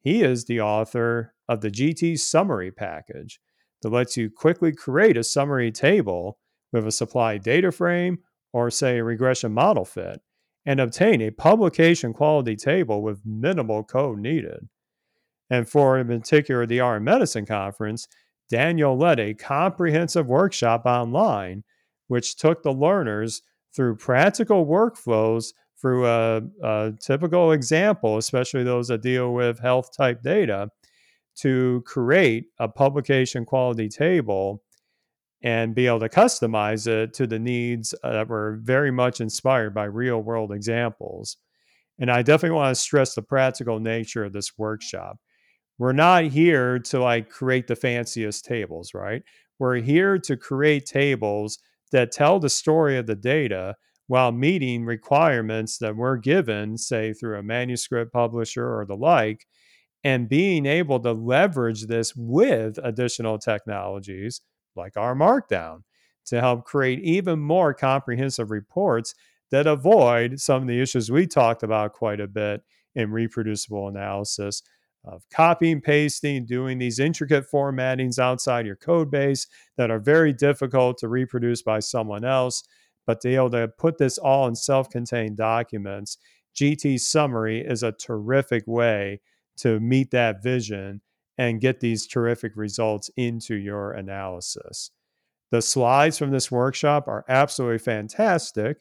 he 0.00 0.22
is 0.22 0.46
the 0.46 0.62
author 0.62 1.34
of 1.50 1.60
the 1.60 1.70
GT 1.70 2.18
summary 2.18 2.70
package 2.70 3.38
that 3.82 3.90
lets 3.90 4.16
you 4.16 4.30
quickly 4.30 4.72
create 4.72 5.18
a 5.18 5.22
summary 5.22 5.70
table 5.70 6.38
with 6.72 6.86
a 6.86 6.90
supply 6.90 7.36
data 7.36 7.70
frame 7.70 8.20
or, 8.54 8.70
say, 8.70 8.96
a 8.96 9.04
regression 9.04 9.52
model 9.52 9.84
fit 9.84 10.22
and 10.64 10.80
obtain 10.80 11.20
a 11.20 11.30
publication 11.30 12.14
quality 12.14 12.56
table 12.56 13.02
with 13.02 13.20
minimal 13.26 13.84
code 13.84 14.18
needed. 14.18 14.66
And 15.50 15.68
for 15.68 15.98
in 15.98 16.06
particular 16.06 16.64
the 16.64 16.80
R 16.80 17.00
Medicine 17.00 17.44
conference, 17.44 18.08
Daniel 18.48 18.96
led 18.96 19.20
a 19.20 19.34
comprehensive 19.34 20.26
workshop 20.26 20.86
online, 20.86 21.64
which 22.08 22.36
took 22.36 22.62
the 22.62 22.72
learners 22.72 23.42
through 23.76 23.96
practical 23.96 24.66
workflows 24.66 25.52
through 25.78 26.06
a, 26.06 26.40
a 26.62 26.92
typical 26.98 27.52
example, 27.52 28.16
especially 28.16 28.64
those 28.64 28.88
that 28.88 29.02
deal 29.02 29.34
with 29.34 29.60
health 29.60 29.94
type 29.94 30.22
data, 30.22 30.70
to 31.36 31.82
create 31.86 32.46
a 32.58 32.66
publication 32.66 33.44
quality 33.44 33.88
table 33.88 34.62
and 35.42 35.74
be 35.74 35.86
able 35.86 36.00
to 36.00 36.08
customize 36.08 36.86
it 36.86 37.12
to 37.12 37.26
the 37.26 37.38
needs 37.38 37.94
uh, 38.02 38.12
that 38.12 38.28
were 38.28 38.58
very 38.62 38.90
much 38.90 39.20
inspired 39.20 39.74
by 39.74 39.84
real 39.84 40.20
world 40.20 40.50
examples. 40.50 41.36
And 41.98 42.10
I 42.10 42.22
definitely 42.22 42.56
want 42.56 42.74
to 42.74 42.80
stress 42.80 43.14
the 43.14 43.22
practical 43.22 43.78
nature 43.78 44.24
of 44.24 44.32
this 44.32 44.56
workshop. 44.56 45.18
We're 45.78 45.92
not 45.92 46.24
here 46.24 46.78
to 46.78 47.00
like 47.00 47.28
create 47.28 47.66
the 47.66 47.76
fanciest 47.76 48.46
tables, 48.46 48.94
right? 48.94 49.22
We're 49.58 49.76
here 49.76 50.18
to 50.20 50.36
create 50.38 50.86
tables 50.86 51.58
that 51.92 52.12
tell 52.12 52.38
the 52.38 52.48
story 52.48 52.98
of 52.98 53.06
the 53.06 53.14
data 53.14 53.76
while 54.08 54.32
meeting 54.32 54.84
requirements 54.84 55.78
that 55.78 55.96
we're 55.96 56.16
given, 56.16 56.78
say 56.78 57.12
through 57.12 57.38
a 57.38 57.42
manuscript 57.42 58.12
publisher 58.12 58.78
or 58.78 58.84
the 58.86 58.96
like, 58.96 59.46
and 60.04 60.28
being 60.28 60.66
able 60.66 61.00
to 61.00 61.12
leverage 61.12 61.86
this 61.86 62.14
with 62.14 62.78
additional 62.82 63.38
technologies 63.38 64.40
like 64.76 64.96
R 64.96 65.14
Markdown 65.14 65.82
to 66.26 66.40
help 66.40 66.64
create 66.64 67.00
even 67.00 67.38
more 67.38 67.74
comprehensive 67.74 68.50
reports 68.50 69.14
that 69.50 69.66
avoid 69.66 70.40
some 70.40 70.62
of 70.62 70.68
the 70.68 70.80
issues 70.80 71.10
we 71.10 71.26
talked 71.26 71.62
about 71.62 71.92
quite 71.92 72.20
a 72.20 72.26
bit 72.26 72.62
in 72.94 73.10
reproducible 73.10 73.88
analysis 73.88 74.62
of 75.06 75.24
copying, 75.32 75.80
pasting, 75.80 76.44
doing 76.46 76.78
these 76.78 76.98
intricate 76.98 77.46
formattings 77.46 78.18
outside 78.18 78.66
your 78.66 78.76
code 78.76 79.10
base 79.10 79.46
that 79.76 79.90
are 79.90 80.00
very 80.00 80.32
difficult 80.32 80.98
to 80.98 81.08
reproduce 81.08 81.62
by 81.62 81.78
someone 81.78 82.24
else. 82.24 82.62
But 83.06 83.20
to 83.20 83.28
be 83.28 83.36
able 83.36 83.50
to 83.50 83.68
put 83.68 83.98
this 83.98 84.18
all 84.18 84.48
in 84.48 84.56
self 84.56 84.90
contained 84.90 85.36
documents, 85.36 86.18
GT 86.56 86.98
Summary 86.98 87.60
is 87.60 87.82
a 87.82 87.92
terrific 87.92 88.64
way 88.66 89.20
to 89.58 89.78
meet 89.80 90.10
that 90.10 90.42
vision 90.42 91.00
and 91.38 91.60
get 91.60 91.80
these 91.80 92.06
terrific 92.06 92.52
results 92.56 93.10
into 93.16 93.54
your 93.54 93.92
analysis. 93.92 94.90
The 95.50 95.62
slides 95.62 96.18
from 96.18 96.30
this 96.30 96.50
workshop 96.50 97.06
are 97.08 97.24
absolutely 97.28 97.78
fantastic. 97.78 98.78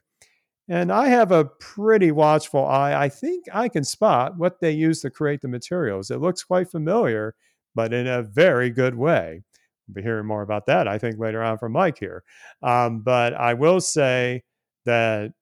And 0.68 0.92
I 0.92 1.10
have 1.10 1.32
a 1.32 1.46
pretty 1.46 2.12
watchful 2.12 2.66
eye. 2.66 2.96
I 2.96 3.10
think 3.10 3.46
I 3.54 3.70
can 3.70 3.84
spot 3.84 4.38
what 4.38 4.60
they 4.60 4.72
use 4.72 5.02
to 5.02 5.12
create 5.12 5.42
the 5.42 5.48
materials. 5.48 6.10
It 6.10 6.22
looks 6.22 6.44
quite 6.44 6.72
familiar, 6.72 7.36
but 7.76 7.94
in 7.94 8.08
a 8.08 8.24
very 8.24 8.72
good 8.72 8.96
way. 8.96 9.44
We'll 9.88 9.96
be 9.96 10.02
hearing 10.02 10.26
more 10.26 10.42
about 10.42 10.66
that, 10.66 10.88
I 10.88 10.98
think, 10.98 11.20
later 11.20 11.44
on 11.44 11.60
from 11.60 11.74
Mike 11.74 12.00
here. 12.00 12.24
Um, 12.64 13.02
but 13.02 13.36
I 13.36 13.54
will 13.54 13.80
say 13.80 14.44
that 14.86 15.34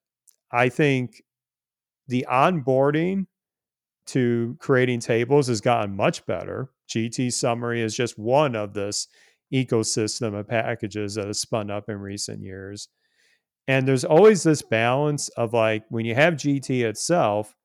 I 0.51 0.68
think 0.68 1.24
the 2.08 2.25
onboarding 2.30 3.27
to 4.08 4.58
creating 4.60 5.00
tables 5.00 5.48
has 5.48 5.62
gotten 5.62 5.96
much 5.96 6.25
better. 6.25 6.70
GT 6.89 7.32
Summary 7.32 7.82
is 7.82 7.96
just 7.96 8.20
one 8.20 8.56
of 8.56 8.74
this 8.74 9.08
ecosystem 9.53 10.38
of 10.38 10.48
packages 10.48 11.15
that 11.15 11.27
has 11.27 11.39
spun 11.39 11.72
up 11.72 11.88
in 11.88 11.98
recent 12.00 12.42
years. 12.42 12.89
And 13.67 13.88
there's 13.88 14.03
always 14.03 14.43
this 14.43 14.62
balance 14.62 15.29
of 15.29 15.53
like 15.53 15.86
when 15.89 16.05
you 16.05 16.15
have 16.15 16.34
GT 16.34 16.84
itself, 16.84 17.55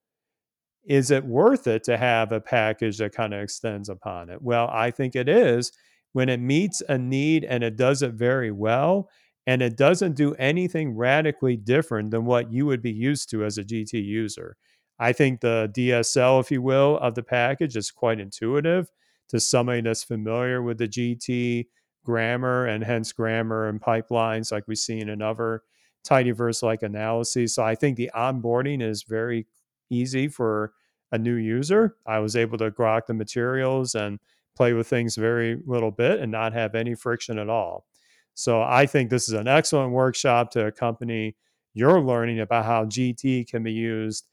is 0.85 1.11
it 1.11 1.25
worth 1.25 1.67
it 1.67 1.85
to 1.85 1.97
have 1.97 2.33
a 2.33 2.41
package 2.41 2.99
that 2.99 3.15
kind 3.15 3.35
of 3.35 3.43
extends 3.43 3.89
upon 3.89 4.31
it? 4.31 4.41
Well, 4.41 4.69
I 4.73 4.91
think 4.91 5.17
it 5.17 5.29
is 5.29 5.73
when 6.13 6.29
it 6.29 6.41
meets 6.41 6.83
a 6.89 6.97
need 6.97 7.45
and 7.45 7.63
it 7.63 7.77
does 7.77 8.03
it 8.03 8.15
very 8.15 8.51
well 8.51 9.11
and 9.47 9.63
it 9.63 9.77
doesn't 9.77 10.15
do 10.15 10.35
anything 10.35 10.97
radically 10.97 11.57
different 11.57 12.11
than 12.11 12.25
what 12.25 12.53
you 12.53 12.67
would 12.67 12.83
be 12.83 12.93
used 12.93 13.31
to 13.31 13.45
as 13.45 13.59
a 13.59 13.65
GT 13.65 14.05
user. 14.05 14.57
I 14.99 15.13
think 15.13 15.41
the 15.41 15.71
DSL, 15.75 16.41
if 16.41 16.51
you 16.51 16.61
will, 16.61 16.99
of 16.99 17.15
the 17.15 17.23
package 17.23 17.77
is 17.77 17.91
quite 17.91 18.21
intuitive 18.21 18.91
to 19.29 19.41
somebody 19.41 19.81
that's 19.81 20.05
familiar 20.05 20.63
with 20.63 20.79
the 20.79 20.89
GT 20.89 21.67
grammar 22.05 22.67
and 22.67 22.83
hence 22.83 23.13
grammar 23.13 23.69
and 23.69 23.81
pipelines 23.81 24.51
like 24.51 24.65
we 24.67 24.75
see 24.75 24.99
in 24.99 25.09
another 25.09 25.63
tidyverse 26.07 26.63
like 26.63 26.83
analyses. 26.83 27.55
So 27.55 27.63
I 27.63 27.75
think 27.75 27.97
the 27.97 28.11
onboarding 28.15 28.83
is 28.83 29.03
very 29.03 29.47
easy 29.91 30.29
for 30.29 30.73
a 31.13 31.19
new 31.19 31.35
user. 31.35 31.97
I 32.07 32.19
was 32.19 32.37
able 32.37 32.59
to 32.59 32.71
grok 32.71 33.07
the 33.07 33.15
materials 33.15 33.95
and 33.95 34.19
play 34.57 34.73
with 34.73 34.89
things 34.89 35.17
very 35.17 35.59
little 35.67 35.91
bit 35.91 36.21
and 36.21 36.33
not 36.33 36.53
have 36.53 36.75
any 36.75 36.95
friction 36.95 37.39
at 37.39 37.49
all. 37.49 37.87
So 38.35 38.63
I 38.63 38.87
think 38.87 39.11
this 39.11 39.29
is 39.29 39.35
an 39.35 39.49
excellent 39.49 39.93
workshop 39.93 40.51
to 40.53 40.67
accompany 40.67 41.37
your 41.75 42.01
learning 42.01 42.41
about 42.41 42.65
how 42.65 42.85
GT 42.85 43.49
can 43.49 43.63
be 43.63 43.73
used 43.73 44.27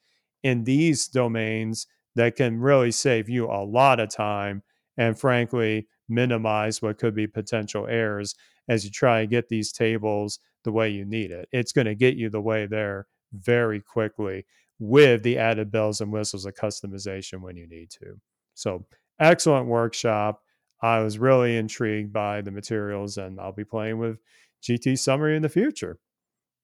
in 0.43 0.63
these 0.63 1.07
domains 1.07 1.88
that 2.15 2.36
can 2.36 2.60
really 2.60 2.91
save 2.91 3.29
you 3.29 3.45
a 3.45 3.63
lot 3.63 4.00
of 4.00 4.10
time 4.10 4.63
and 4.98 5.17
frankly 5.19 5.88
minimize 6.07 6.81
what 6.81 6.98
could 6.98 7.15
be 7.15 7.27
potential 7.27 7.88
errors 7.88 8.36
as 8.67 8.84
you 8.84 8.91
try 8.91 9.22
and 9.22 9.29
get 9.29 9.50
these 9.50 9.72
tables 9.72 10.39
the 10.63 10.72
way 10.72 10.89
you 10.89 11.05
need 11.05 11.31
it. 11.31 11.48
It's 11.51 11.72
going 11.72 11.86
to 11.86 11.95
get 11.95 12.15
you 12.15 12.29
the 12.29 12.41
way 12.41 12.65
there 12.65 13.07
very 13.34 13.81
quickly 13.81 14.45
with 14.79 15.24
the 15.24 15.38
added 15.38 15.72
bells 15.72 16.01
and 16.01 16.12
whistles 16.12 16.45
of 16.45 16.55
customization 16.55 17.41
when 17.41 17.55
you 17.55 17.67
need 17.67 17.89
to. 17.91 18.19
So, 18.53 18.86
excellent 19.19 19.67
workshop. 19.67 20.41
I 20.81 21.00
was 21.00 21.17
really 21.17 21.55
intrigued 21.55 22.12
by 22.12 22.41
the 22.41 22.51
materials, 22.51 23.17
and 23.17 23.39
I'll 23.39 23.53
be 23.53 23.63
playing 23.63 23.98
with 23.98 24.17
GT 24.62 25.00
Summary 25.00 25.36
in 25.36 25.41
the 25.41 25.50
future. 25.50 26.00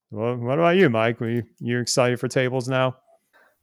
Well, 0.09 0.35
what 0.35 0.59
about 0.59 0.75
you, 0.75 0.89
Mike? 0.89 1.21
Are 1.21 1.29
you, 1.29 1.43
you 1.59 1.79
excited 1.79 2.19
for 2.19 2.27
tables 2.27 2.67
now? 2.67 2.97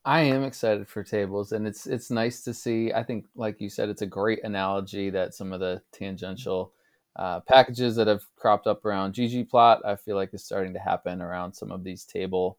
I 0.04 0.20
am 0.20 0.42
excited 0.42 0.88
for 0.88 1.02
tables, 1.02 1.52
and 1.52 1.66
it's 1.66 1.86
it's 1.86 2.10
nice 2.10 2.42
to 2.44 2.54
see. 2.54 2.92
I 2.94 3.02
think, 3.02 3.26
like 3.36 3.60
you 3.60 3.68
said, 3.68 3.90
it's 3.90 4.00
a 4.00 4.06
great 4.06 4.42
analogy 4.42 5.10
that 5.10 5.34
some 5.34 5.52
of 5.52 5.60
the 5.60 5.74
mm-hmm. 5.76 6.04
tangential 6.04 6.72
uh, 7.16 7.40
packages 7.40 7.96
that 7.96 8.06
have 8.06 8.22
cropped 8.36 8.66
up 8.66 8.84
around 8.84 9.14
ggplot, 9.14 9.84
I 9.84 9.96
feel 9.96 10.16
like 10.16 10.32
is 10.32 10.44
starting 10.44 10.72
to 10.74 10.78
happen 10.78 11.20
around 11.20 11.52
some 11.52 11.72
of 11.72 11.84
these 11.84 12.04
table 12.04 12.58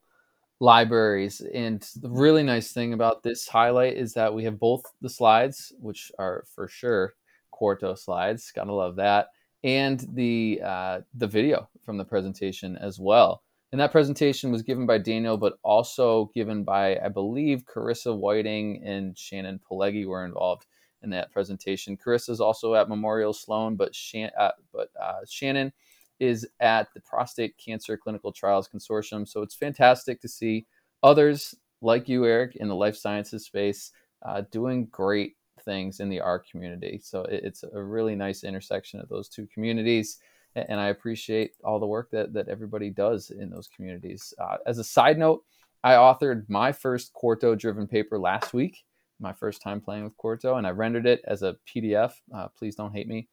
libraries. 0.59 1.41
And 1.53 1.81
the 2.01 2.09
really 2.09 2.43
nice 2.43 2.71
thing 2.71 2.93
about 2.93 3.23
this 3.23 3.47
highlight 3.47 3.95
is 3.95 4.13
that 4.13 4.33
we 4.33 4.43
have 4.43 4.59
both 4.59 4.83
the 5.01 5.09
slides, 5.09 5.73
which 5.79 6.11
are 6.19 6.45
for 6.53 6.67
sure 6.67 7.13
Quarto 7.51 7.95
slides, 7.95 8.51
gotta 8.55 8.73
love 8.73 8.95
that, 8.97 9.27
and 9.65 10.05
the 10.13 10.61
uh, 10.63 11.01
the 11.15 11.27
video 11.27 11.67
from 11.83 11.97
the 11.97 12.05
presentation 12.05 12.77
as 12.77 12.99
well. 12.99 13.43
And 13.71 13.81
that 13.81 13.91
presentation 13.91 14.51
was 14.51 14.63
given 14.63 14.85
by 14.85 14.97
Daniel, 14.97 15.37
but 15.37 15.59
also 15.63 16.31
given 16.33 16.63
by, 16.63 16.97
I 16.97 17.09
believe, 17.09 17.65
Karissa 17.65 18.17
Whiting 18.17 18.81
and 18.83 19.17
Shannon 19.17 19.59
Pileggi 19.59 20.07
were 20.07 20.25
involved 20.25 20.65
in 21.03 21.09
that 21.11 21.31
presentation. 21.31 21.97
Karissa 21.97 22.29
is 22.29 22.41
also 22.41 22.75
at 22.75 22.89
Memorial 22.89 23.33
Sloan, 23.33 23.75
but, 23.75 23.95
Shan- 23.95 24.31
uh, 24.37 24.51
but 24.73 24.89
uh, 25.01 25.19
Shannon 25.27 25.71
is 26.19 26.47
at 26.59 26.93
the 26.93 26.99
Prostate 27.01 27.57
Cancer 27.57 27.97
Clinical 27.97 28.31
Trials 28.31 28.67
Consortium. 28.67 29.27
So 29.27 29.41
it's 29.41 29.55
fantastic 29.55 30.19
to 30.21 30.27
see 30.27 30.65
others 31.01 31.55
like 31.81 32.09
you, 32.09 32.25
Eric, 32.25 32.57
in 32.57 32.67
the 32.67 32.75
life 32.75 32.97
sciences 32.97 33.45
space 33.45 33.91
uh, 34.25 34.43
doing 34.51 34.87
great 34.87 35.37
things 35.63 35.99
in 35.99 36.09
the 36.09 36.19
R 36.19 36.39
community. 36.39 36.99
So 37.01 37.23
it, 37.23 37.41
it's 37.43 37.63
a 37.63 37.81
really 37.81 38.15
nice 38.15 38.43
intersection 38.43 38.99
of 38.99 39.07
those 39.07 39.29
two 39.29 39.47
communities. 39.53 40.17
And 40.55 40.79
I 40.79 40.87
appreciate 40.87 41.51
all 41.63 41.79
the 41.79 41.87
work 41.87 42.09
that, 42.11 42.33
that 42.33 42.49
everybody 42.49 42.89
does 42.89 43.29
in 43.29 43.49
those 43.49 43.69
communities. 43.73 44.33
Uh, 44.41 44.57
as 44.65 44.79
a 44.79 44.83
side 44.83 45.17
note, 45.17 45.43
I 45.83 45.93
authored 45.93 46.43
my 46.49 46.71
first 46.71 47.13
Quarto 47.13 47.55
driven 47.55 47.87
paper 47.87 48.19
last 48.19 48.53
week, 48.53 48.83
my 49.19 49.33
first 49.33 49.61
time 49.61 49.81
playing 49.81 50.03
with 50.03 50.17
Quarto, 50.17 50.55
and 50.55 50.65
I 50.65 50.71
rendered 50.71 51.05
it 51.05 51.21
as 51.25 51.43
a 51.43 51.55
PDF. 51.67 52.13
Uh, 52.33 52.47
please 52.57 52.75
don't 52.75 52.93
hate 52.93 53.07
me. 53.07 53.27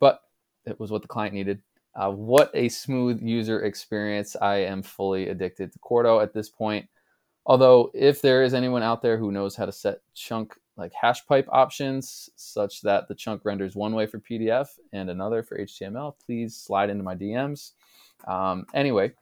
But 0.00 0.20
it 0.66 0.78
was 0.78 0.90
what 0.90 1.02
the 1.02 1.08
client 1.08 1.34
needed. 1.34 1.62
Uh, 1.94 2.10
what 2.10 2.50
a 2.54 2.68
smooth 2.68 3.22
user 3.22 3.64
experience. 3.64 4.36
I 4.40 4.56
am 4.56 4.82
fully 4.82 5.28
addicted 5.28 5.72
to 5.72 5.78
Quarto 5.78 6.20
at 6.20 6.34
this 6.34 6.48
point. 6.48 6.88
Although, 7.46 7.90
if 7.94 8.20
there 8.20 8.42
is 8.42 8.54
anyone 8.54 8.82
out 8.82 9.02
there 9.02 9.16
who 9.16 9.32
knows 9.32 9.56
how 9.56 9.66
to 9.66 9.72
set 9.72 10.00
chunk 10.14 10.54
like 10.76 10.92
hash 10.92 11.26
pipe 11.26 11.48
options 11.50 12.28
such 12.36 12.82
that 12.82 13.08
the 13.08 13.14
chunk 13.14 13.44
renders 13.44 13.74
one 13.74 13.94
way 13.94 14.06
for 14.06 14.20
PDF 14.20 14.68
and 14.92 15.08
another 15.08 15.42
for 15.42 15.58
HTML, 15.58 16.14
please 16.24 16.54
slide 16.54 16.90
into 16.90 17.02
my 17.02 17.14
DMs. 17.14 17.72
Um, 18.26 18.66
anyway, 18.74 19.12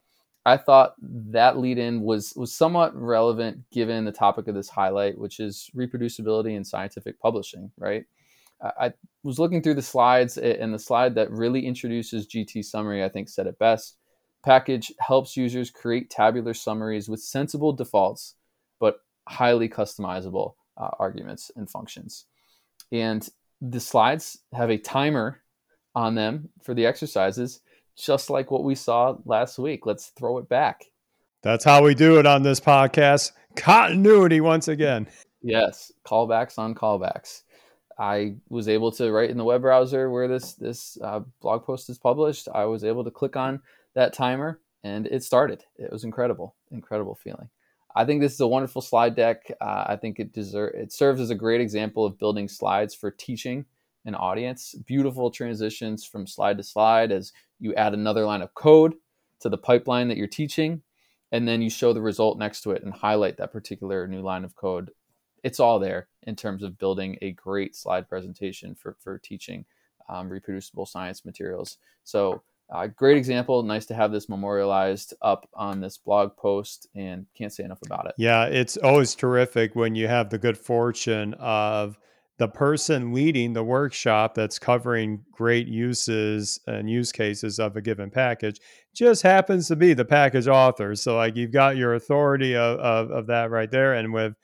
I 0.47 0.59
thought 0.59 0.95
that 1.01 1.59
lead 1.59 1.79
in 1.79 2.03
was 2.03 2.35
was 2.37 2.55
somewhat 2.55 2.95
relevant 2.95 3.71
given 3.71 4.05
the 4.05 4.13
topic 4.13 4.47
of 4.47 4.55
this 4.55 4.69
highlight, 4.69 5.19
which 5.19 5.41
is 5.41 5.71
reproducibility 5.75 6.55
in 6.55 6.65
scientific 6.65 7.19
publishing, 7.19 7.71
right? 7.79 8.05
I 8.63 8.93
was 9.23 9.39
looking 9.39 9.63
through 9.63 9.75
the 9.75 9.83
slides, 9.83 10.39
and 10.39 10.73
the 10.73 10.79
slide 10.79 11.15
that 11.17 11.31
really 11.31 11.67
introduces 11.67 12.27
GT 12.27 12.65
Summary, 12.65 13.05
I 13.05 13.09
think, 13.09 13.29
said 13.29 13.47
it 13.47 13.59
best. 13.59 13.97
Package 14.43 14.93
helps 15.01 15.37
users 15.37 15.71
create 15.71 16.11
tabular 16.11 16.55
summaries 16.55 17.09
with 17.09 17.21
sensible 17.21 17.73
defaults, 17.73 18.37
but 18.81 19.01
highly 19.29 19.69
customizable 19.69 20.55
uh, 20.77 20.91
arguments 20.99 21.51
and 21.57 21.69
functions. 21.69 22.27
And 22.93 23.29
the 23.61 23.81
slides 23.81 24.39
have 24.53 24.71
a 24.71 24.79
timer 24.79 25.43
on 25.95 26.15
them 26.15 26.51
for 26.63 26.75
the 26.75 26.87
exercises, 26.87 27.61
just 27.97 28.31
like 28.31 28.51
what 28.51 28.65
we 28.65 28.75
saw 28.75 29.17
last 29.25 29.59
week. 29.59 29.87
Let's 29.87 30.09
throw 30.09 30.39
it 30.39 30.49
back. 30.49 30.85
That's 31.43 31.65
how 31.65 31.85
we 31.85 31.95
do 31.95 32.19
it 32.19 32.27
on 32.27 32.43
this 32.43 32.61
podcast. 32.61 33.33
Continuity 33.57 34.41
once 34.41 34.69
again. 34.69 35.07
Yes, 35.43 35.93
callbacks 36.07 36.59
on 36.59 36.75
callbacks. 36.75 37.43
I 37.99 38.37
was 38.49 38.69
able 38.69 38.91
to 38.93 39.13
write 39.13 39.31
in 39.31 39.37
the 39.37 39.45
web 39.45 39.61
browser 39.61 40.11
where 40.11 40.27
this 40.27 40.55
this 40.55 40.99
uh, 41.03 41.21
blog 41.41 41.65
post 41.65 41.91
is 41.91 41.99
published. 41.99 42.49
I 42.53 42.65
was 42.65 42.83
able 42.83 43.05
to 43.05 43.11
click 43.11 43.37
on 43.37 43.61
that 43.95 44.13
timer 44.13 44.61
and 44.83 45.07
it 45.07 45.23
started. 45.23 45.65
It 45.77 45.93
was 45.93 46.05
incredible, 46.05 46.57
incredible 46.71 47.15
feeling. 47.15 47.51
I 47.95 48.05
think 48.05 48.21
this 48.21 48.35
is 48.35 48.41
a 48.41 48.49
wonderful 48.49 48.83
slide 48.83 49.15
deck. 49.15 49.51
Uh, 49.61 49.85
I 49.87 49.97
think 49.97 50.19
it 50.19 50.33
deserve 50.33 50.75
it 50.75 50.93
serves 50.93 51.21
as 51.21 51.31
a 51.31 51.35
great 51.37 51.61
example 51.61 52.05
of 52.05 52.19
building 52.19 52.49
slides 52.49 52.95
for 52.95 53.11
teaching 53.11 53.67
an 54.04 54.14
audience. 54.14 54.75
Beautiful 54.87 55.30
transitions 55.30 56.04
from 56.04 56.26
slide 56.26 56.58
to 56.58 56.62
slide 56.62 57.12
as 57.12 57.32
you 57.58 57.75
add 57.75 57.94
another 57.94 58.25
line 58.25 58.42
of 58.42 58.54
code 58.54 58.94
to 59.40 59.49
the 59.49 59.58
pipeline 59.58 60.08
that 60.08 60.16
you're 60.16 60.26
teaching, 60.26 60.82
and 61.32 61.46
then 61.46 61.62
you 61.62 61.70
show 61.70 61.92
the 61.92 62.00
result 62.00 62.38
next 62.38 62.62
to 62.62 62.70
it 62.73 62.82
and 62.82 62.92
highlight 62.92 63.37
that 63.37 63.52
particular 63.52 64.06
new 64.06 64.23
line 64.23 64.44
of 64.44 64.56
code 64.56 64.90
it's 65.44 65.61
all 65.61 65.78
there 65.78 66.08
in 66.25 66.34
terms 66.34 66.62
of 66.64 66.78
building 66.78 67.16
a 67.23 67.32
great 67.32 67.76
slide 67.76 68.08
presentation 68.08 68.75
for, 68.75 68.96
for 68.99 69.18
teaching 69.18 69.64
um, 70.08 70.28
reproducible 70.28 70.87
science 70.87 71.25
materials. 71.25 71.76
So, 72.02 72.42
uh, 72.73 72.87
great 72.87 73.18
example. 73.18 73.62
Nice 73.62 73.84
to 73.87 73.94
have 73.94 74.11
this 74.11 74.28
memorialized 74.28 75.12
up 75.20 75.49
on 75.52 75.80
this 75.80 75.99
blog 75.99 76.34
post, 76.34 76.88
and 76.94 77.26
can't 77.37 77.52
say 77.52 77.62
enough 77.62 77.80
about 77.84 78.06
it. 78.06 78.14
Yeah, 78.16 78.46
it's 78.46 78.78
always 78.78 79.14
terrific 79.14 79.76
when 79.76 79.94
you 79.94 80.08
have 80.08 80.30
the 80.30 80.38
good 80.38 80.56
fortune 80.56 81.34
of 81.34 81.99
the 82.38 82.49
person 82.49 83.12
leading 83.12 83.53
the 83.53 83.62
workshop 83.62 84.35
that's 84.35 84.59
covering 84.59 85.25
great 85.31 85.69
uses 85.69 86.59
and 86.67 86.91
use 86.91 87.12
cases 87.12 87.61
of 87.61 87.76
a 87.76 87.81
given 87.81 88.11
package 88.11 88.59
just 88.95 89.23
happens 89.23 89.69
to 89.69 89.76
be 89.76 89.95
the 89.95 90.04
package 90.04 90.49
author. 90.49 90.97
So, 90.97 91.17
like, 91.17 91.37
you've 91.37 91.52
got 91.52 91.76
your 91.76 91.95
authority 91.95 92.56
of, 92.56 92.78
of, 92.80 93.11
of 93.11 93.26
that 93.28 93.50
right 93.50 93.71
there. 93.71 93.95
And 93.95 94.13
with 94.13 94.35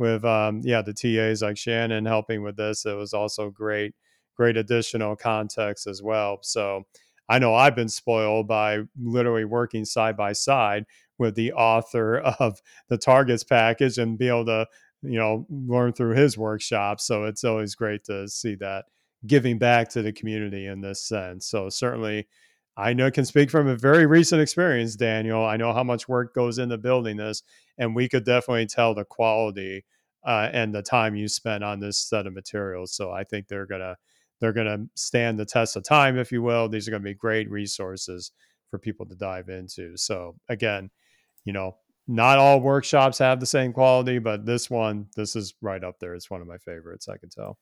with 0.00 0.24
um, 0.24 0.62
yeah 0.64 0.80
the 0.80 0.94
TAs 0.94 1.42
like 1.42 1.58
Shannon 1.58 2.06
helping 2.06 2.42
with 2.42 2.56
this. 2.56 2.86
It 2.86 2.96
was 2.96 3.12
also 3.12 3.50
great, 3.50 3.94
great 4.34 4.56
additional 4.56 5.14
context 5.14 5.86
as 5.86 6.02
well. 6.02 6.38
So 6.40 6.84
I 7.28 7.38
know 7.38 7.54
I've 7.54 7.76
been 7.76 7.90
spoiled 7.90 8.48
by 8.48 8.80
literally 8.98 9.44
working 9.44 9.84
side 9.84 10.16
by 10.16 10.32
side 10.32 10.86
with 11.18 11.34
the 11.34 11.52
author 11.52 12.16
of 12.40 12.60
the 12.88 12.96
targets 12.96 13.44
package 13.44 13.98
and 13.98 14.18
be 14.18 14.28
able 14.28 14.46
to 14.46 14.66
you 15.02 15.18
know 15.18 15.46
learn 15.50 15.92
through 15.92 16.14
his 16.16 16.38
workshop. 16.38 17.00
So 17.00 17.24
it's 17.24 17.44
always 17.44 17.74
great 17.74 18.04
to 18.04 18.28
see 18.28 18.54
that 18.56 18.86
giving 19.26 19.58
back 19.58 19.88
to 19.90 20.02
the 20.02 20.12
community 20.12 20.66
in 20.66 20.80
this 20.80 21.02
sense. 21.02 21.46
So 21.46 21.68
certainly. 21.68 22.28
I 22.76 22.94
know 22.94 23.10
can 23.10 23.26
speak 23.26 23.50
from 23.50 23.66
a 23.66 23.76
very 23.76 24.06
recent 24.06 24.40
experience, 24.40 24.96
Daniel. 24.96 25.44
I 25.44 25.58
know 25.58 25.72
how 25.74 25.84
much 25.84 26.08
work 26.08 26.34
goes 26.34 26.58
into 26.58 26.78
building 26.78 27.18
this, 27.18 27.42
and 27.76 27.94
we 27.94 28.08
could 28.08 28.24
definitely 28.24 28.66
tell 28.66 28.94
the 28.94 29.04
quality 29.04 29.84
uh, 30.24 30.48
and 30.52 30.74
the 30.74 30.82
time 30.82 31.16
you 31.16 31.28
spent 31.28 31.64
on 31.64 31.80
this 31.80 31.98
set 31.98 32.26
of 32.26 32.32
materials. 32.34 32.92
So 32.92 33.10
I 33.10 33.24
think 33.24 33.48
they're 33.48 33.66
gonna 33.66 33.96
they're 34.40 34.52
gonna 34.52 34.86
stand 34.94 35.38
the 35.38 35.44
test 35.44 35.76
of 35.76 35.84
time, 35.84 36.18
if 36.18 36.32
you 36.32 36.42
will. 36.42 36.68
These 36.68 36.88
are 36.88 36.90
gonna 36.90 37.02
be 37.02 37.14
great 37.14 37.50
resources 37.50 38.32
for 38.70 38.78
people 38.78 39.06
to 39.06 39.14
dive 39.14 39.48
into. 39.48 39.96
So 39.96 40.36
again, 40.48 40.90
you 41.44 41.52
know, 41.52 41.76
not 42.10 42.38
all 42.38 42.60
workshops 42.60 43.18
have 43.18 43.38
the 43.38 43.46
same 43.46 43.72
quality, 43.72 44.18
but 44.18 44.44
this 44.44 44.68
one, 44.68 45.06
this 45.14 45.36
is 45.36 45.54
right 45.62 45.82
up 45.84 46.00
there. 46.00 46.14
It's 46.14 46.28
one 46.28 46.40
of 46.40 46.48
my 46.48 46.58
favorites. 46.58 47.08
I 47.08 47.16
can 47.16 47.28
tell. 47.28 47.56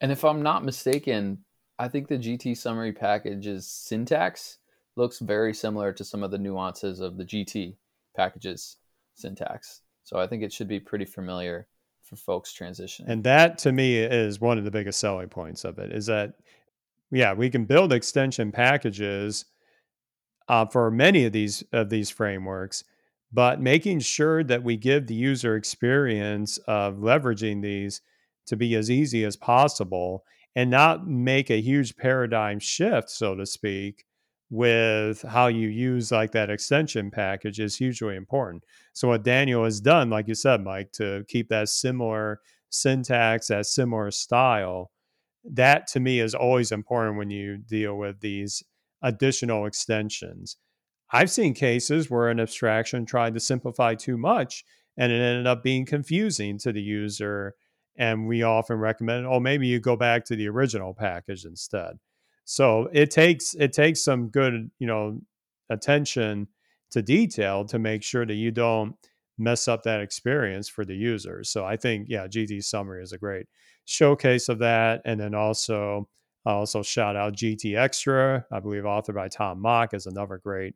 And 0.00 0.12
if 0.12 0.24
I'm 0.24 0.42
not 0.42 0.64
mistaken, 0.64 1.44
I 1.78 1.88
think 1.88 2.06
the 2.06 2.18
GT 2.18 2.56
summary 2.56 2.92
package's 2.92 3.66
syntax 3.66 4.58
looks 4.96 5.18
very 5.18 5.52
similar 5.52 5.92
to 5.92 6.04
some 6.04 6.22
of 6.22 6.30
the 6.30 6.38
nuances 6.38 7.00
of 7.00 7.16
the 7.16 7.24
GT 7.24 7.74
package's 8.16 8.76
syntax. 9.14 9.80
So 10.04 10.18
I 10.18 10.28
think 10.28 10.44
it 10.44 10.52
should 10.52 10.68
be 10.68 10.78
pretty 10.78 11.04
familiar 11.04 11.66
for 12.04 12.14
folks 12.14 12.54
transitioning. 12.56 13.08
And 13.08 13.24
that 13.24 13.58
to 13.58 13.72
me 13.72 13.96
is 13.96 14.40
one 14.40 14.56
of 14.56 14.64
the 14.64 14.70
biggest 14.70 15.00
selling 15.00 15.28
points 15.28 15.64
of 15.64 15.80
it 15.80 15.90
is 15.90 16.06
that, 16.06 16.34
yeah, 17.10 17.32
we 17.32 17.50
can 17.50 17.64
build 17.64 17.92
extension 17.92 18.52
packages 18.52 19.46
uh, 20.46 20.66
for 20.66 20.92
many 20.92 21.24
of 21.24 21.32
these 21.32 21.64
of 21.72 21.88
these 21.88 22.10
frameworks, 22.10 22.84
but 23.34 23.60
making 23.60 23.98
sure 23.98 24.44
that 24.44 24.62
we 24.62 24.76
give 24.76 25.08
the 25.08 25.14
user 25.14 25.56
experience 25.56 26.56
of 26.68 26.98
leveraging 26.98 27.62
these 27.62 28.00
to 28.46 28.56
be 28.56 28.76
as 28.76 28.88
easy 28.88 29.24
as 29.24 29.36
possible 29.36 30.24
and 30.54 30.70
not 30.70 31.08
make 31.08 31.50
a 31.50 31.60
huge 31.60 31.96
paradigm 31.96 32.60
shift, 32.60 33.10
so 33.10 33.34
to 33.34 33.44
speak, 33.44 34.04
with 34.50 35.22
how 35.22 35.48
you 35.48 35.68
use 35.68 36.12
like 36.12 36.30
that 36.30 36.48
extension 36.48 37.10
package 37.10 37.58
is 37.58 37.76
hugely 37.76 38.14
important. 38.14 38.62
So 38.92 39.08
what 39.08 39.24
Daniel 39.24 39.64
has 39.64 39.80
done, 39.80 40.10
like 40.10 40.28
you 40.28 40.36
said, 40.36 40.62
Mike, 40.62 40.92
to 40.92 41.24
keep 41.26 41.48
that 41.48 41.68
similar 41.68 42.40
syntax, 42.70 43.48
that 43.48 43.66
similar 43.66 44.12
style, 44.12 44.92
that 45.44 45.88
to 45.88 45.98
me 45.98 46.20
is 46.20 46.36
always 46.36 46.70
important 46.70 47.18
when 47.18 47.30
you 47.30 47.58
deal 47.58 47.96
with 47.98 48.20
these 48.20 48.62
additional 49.02 49.66
extensions. 49.66 50.56
I've 51.10 51.30
seen 51.30 51.54
cases 51.54 52.10
where 52.10 52.28
an 52.28 52.40
abstraction 52.40 53.06
tried 53.06 53.34
to 53.34 53.40
simplify 53.40 53.94
too 53.94 54.16
much 54.16 54.64
and 54.96 55.12
it 55.12 55.20
ended 55.20 55.46
up 55.46 55.62
being 55.62 55.86
confusing 55.86 56.58
to 56.58 56.72
the 56.72 56.82
user. 56.82 57.54
And 57.96 58.26
we 58.26 58.42
often 58.42 58.78
recommend, 58.78 59.26
oh, 59.26 59.40
maybe 59.40 59.66
you 59.66 59.80
go 59.80 59.96
back 59.96 60.24
to 60.26 60.36
the 60.36 60.48
original 60.48 60.94
package 60.94 61.44
instead. 61.44 61.98
So 62.44 62.88
it 62.92 63.10
takes 63.10 63.54
it 63.54 63.72
takes 63.72 64.04
some 64.04 64.28
good, 64.28 64.70
you 64.78 64.86
know, 64.86 65.20
attention 65.70 66.48
to 66.90 67.02
detail 67.02 67.64
to 67.66 67.78
make 67.78 68.02
sure 68.02 68.26
that 68.26 68.34
you 68.34 68.50
don't 68.50 68.94
mess 69.38 69.66
up 69.66 69.82
that 69.82 70.00
experience 70.00 70.68
for 70.68 70.84
the 70.84 70.94
user. 70.94 71.42
So 71.44 71.64
I 71.64 71.76
think 71.76 72.06
yeah, 72.08 72.26
GT 72.26 72.62
summary 72.62 73.02
is 73.02 73.12
a 73.12 73.18
great 73.18 73.46
showcase 73.84 74.48
of 74.48 74.58
that. 74.60 75.02
And 75.04 75.18
then 75.18 75.34
also 75.34 76.08
I 76.46 76.52
also 76.52 76.82
shout 76.82 77.16
out 77.16 77.36
GT 77.36 77.76
Extra, 77.76 78.44
I 78.52 78.60
believe 78.60 78.82
authored 78.82 79.14
by 79.14 79.28
Tom 79.28 79.60
Mock 79.60 79.94
is 79.94 80.06
another 80.06 80.38
great 80.38 80.74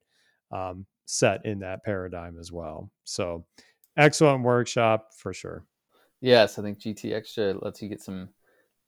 um, 0.50 0.86
set 1.06 1.44
in 1.44 1.60
that 1.60 1.84
paradigm 1.84 2.38
as 2.38 2.52
well. 2.52 2.90
So 3.04 3.44
excellent 3.96 4.44
workshop 4.44 5.08
for 5.16 5.32
sure. 5.32 5.64
Yes, 6.20 6.58
I 6.58 6.62
think 6.62 6.80
GT 6.80 7.12
Extra 7.12 7.54
lets 7.54 7.80
you 7.80 7.88
get 7.88 8.02
some 8.02 8.30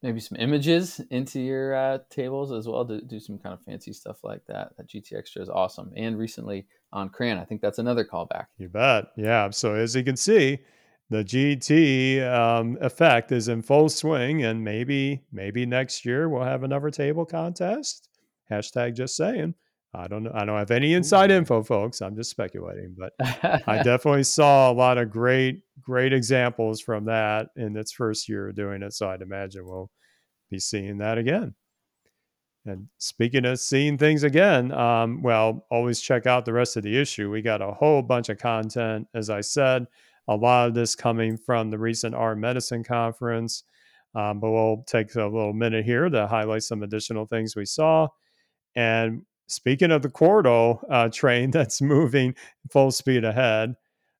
maybe 0.02 0.20
some 0.20 0.38
images 0.40 1.00
into 1.10 1.40
your 1.40 1.74
uh, 1.74 1.98
tables 2.08 2.52
as 2.52 2.66
well 2.66 2.86
to 2.86 3.02
do 3.02 3.20
some 3.20 3.38
kind 3.38 3.52
of 3.52 3.62
fancy 3.62 3.92
stuff 3.92 4.24
like 4.24 4.40
that. 4.46 4.76
That 4.76 4.88
GT 4.88 5.16
Extra 5.16 5.42
is 5.42 5.50
awesome. 5.50 5.92
And 5.96 6.18
recently 6.18 6.66
on 6.92 7.10
CRAN, 7.10 7.38
I 7.38 7.44
think 7.44 7.60
that's 7.60 7.78
another 7.78 8.04
callback. 8.04 8.46
You 8.58 8.68
bet. 8.68 9.06
Yeah. 9.16 9.50
So 9.50 9.74
as 9.74 9.94
you 9.94 10.02
can 10.02 10.16
see, 10.16 10.60
the 11.10 11.24
GT 11.24 12.26
um, 12.32 12.78
effect 12.80 13.32
is 13.32 13.48
in 13.48 13.62
full 13.62 13.88
swing, 13.88 14.44
and 14.44 14.62
maybe 14.62 15.24
maybe 15.32 15.66
next 15.66 16.04
year 16.04 16.28
we'll 16.28 16.44
have 16.44 16.62
another 16.62 16.90
table 16.90 17.26
contest. 17.26 18.08
Hashtag 18.50 18.94
just 18.94 19.16
saying. 19.16 19.54
I 19.92 20.06
don't 20.06 20.22
know. 20.22 20.30
I 20.32 20.44
don't 20.44 20.58
have 20.58 20.70
any 20.70 20.94
inside 20.94 21.32
info, 21.32 21.64
folks. 21.64 22.00
I'm 22.00 22.14
just 22.14 22.30
speculating, 22.30 22.94
but 22.96 23.12
I 23.66 23.82
definitely 23.82 24.22
saw 24.22 24.70
a 24.70 24.74
lot 24.74 24.98
of 24.98 25.10
great, 25.10 25.62
great 25.80 26.12
examples 26.12 26.80
from 26.80 27.06
that 27.06 27.48
in 27.56 27.76
its 27.76 27.90
first 27.90 28.28
year 28.28 28.48
of 28.48 28.54
doing 28.54 28.82
it. 28.82 28.92
So 28.92 29.10
I'd 29.10 29.22
imagine 29.22 29.66
we'll 29.66 29.90
be 30.48 30.60
seeing 30.60 30.98
that 30.98 31.18
again. 31.18 31.54
And 32.66 32.86
speaking 32.98 33.46
of 33.46 33.58
seeing 33.58 33.98
things 33.98 34.22
again, 34.22 34.70
um, 34.72 35.22
well, 35.22 35.66
always 35.70 36.00
check 36.00 36.26
out 36.26 36.44
the 36.44 36.52
rest 36.52 36.76
of 36.76 36.84
the 36.84 36.96
issue. 36.96 37.30
We 37.30 37.42
got 37.42 37.62
a 37.62 37.72
whole 37.72 38.02
bunch 38.02 38.28
of 38.28 38.38
content, 38.38 39.08
as 39.14 39.28
I 39.28 39.40
said, 39.40 39.86
a 40.28 40.36
lot 40.36 40.68
of 40.68 40.74
this 40.74 40.94
coming 40.94 41.36
from 41.36 41.70
the 41.70 41.78
recent 41.78 42.14
R 42.14 42.36
Medicine 42.36 42.84
conference. 42.84 43.64
Um, 44.14 44.40
but 44.40 44.50
we'll 44.50 44.84
take 44.86 45.14
a 45.14 45.24
little 45.24 45.52
minute 45.52 45.84
here 45.84 46.08
to 46.08 46.26
highlight 46.26 46.62
some 46.62 46.82
additional 46.82 47.26
things 47.26 47.56
we 47.56 47.64
saw. 47.64 48.08
And 48.76 49.22
speaking 49.50 49.90
of 49.90 50.02
the 50.02 50.10
Quarto 50.10 50.80
uh, 50.90 51.08
train 51.08 51.50
that's 51.52 51.82
moving 51.82 52.34
full 52.70 52.90
speed 52.90 53.24
ahead, 53.24 53.74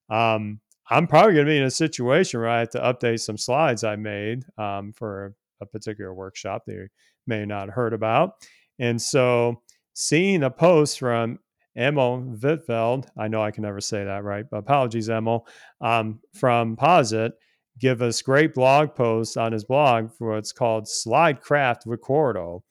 um, 0.09 0.59
I'm 0.89 1.07
probably 1.07 1.35
going 1.35 1.45
to 1.45 1.51
be 1.51 1.57
in 1.57 1.63
a 1.63 1.71
situation 1.71 2.39
where 2.39 2.49
I 2.49 2.59
have 2.59 2.69
to 2.71 2.79
update 2.79 3.21
some 3.21 3.37
slides 3.37 3.83
I 3.83 3.95
made 3.95 4.43
um, 4.57 4.91
for 4.93 5.33
a 5.61 5.65
particular 5.65 6.13
workshop 6.13 6.63
that 6.67 6.73
you 6.73 6.87
may 7.27 7.45
not 7.45 7.67
have 7.67 7.75
heard 7.75 7.93
about. 7.93 8.33
And 8.77 9.01
so 9.01 9.61
seeing 9.93 10.43
a 10.43 10.49
post 10.49 10.99
from 10.99 11.39
Emil 11.77 12.35
Hvitfeldt, 12.37 13.07
I 13.17 13.29
know 13.29 13.41
I 13.41 13.51
can 13.51 13.63
never 13.63 13.79
say 13.79 14.03
that 14.03 14.25
right, 14.25 14.43
but 14.49 14.57
apologies, 14.57 15.07
Emil, 15.07 15.47
um, 15.79 16.19
from 16.33 16.75
Posit, 16.75 17.33
give 17.79 18.01
us 18.01 18.21
great 18.21 18.53
blog 18.53 18.93
posts 18.93 19.37
on 19.37 19.53
his 19.53 19.63
blog 19.63 20.11
for 20.11 20.31
what's 20.31 20.51
called 20.51 20.85
Slidecraft 20.85 21.81
Recordo. 21.85 22.63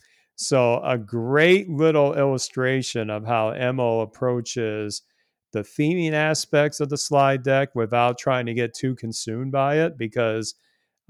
So, 0.43 0.81
a 0.83 0.97
great 0.97 1.69
little 1.69 2.15
illustration 2.15 3.11
of 3.11 3.27
how 3.27 3.51
Emil 3.51 4.01
approaches 4.01 5.03
the 5.53 5.61
theming 5.61 6.15
aspects 6.15 6.81
of 6.81 6.89
the 6.89 6.97
slide 6.97 7.43
deck 7.43 7.75
without 7.75 8.17
trying 8.17 8.47
to 8.47 8.55
get 8.55 8.73
too 8.73 8.95
consumed 8.95 9.53
by 9.53 9.81
it 9.81 9.99
because 9.99 10.55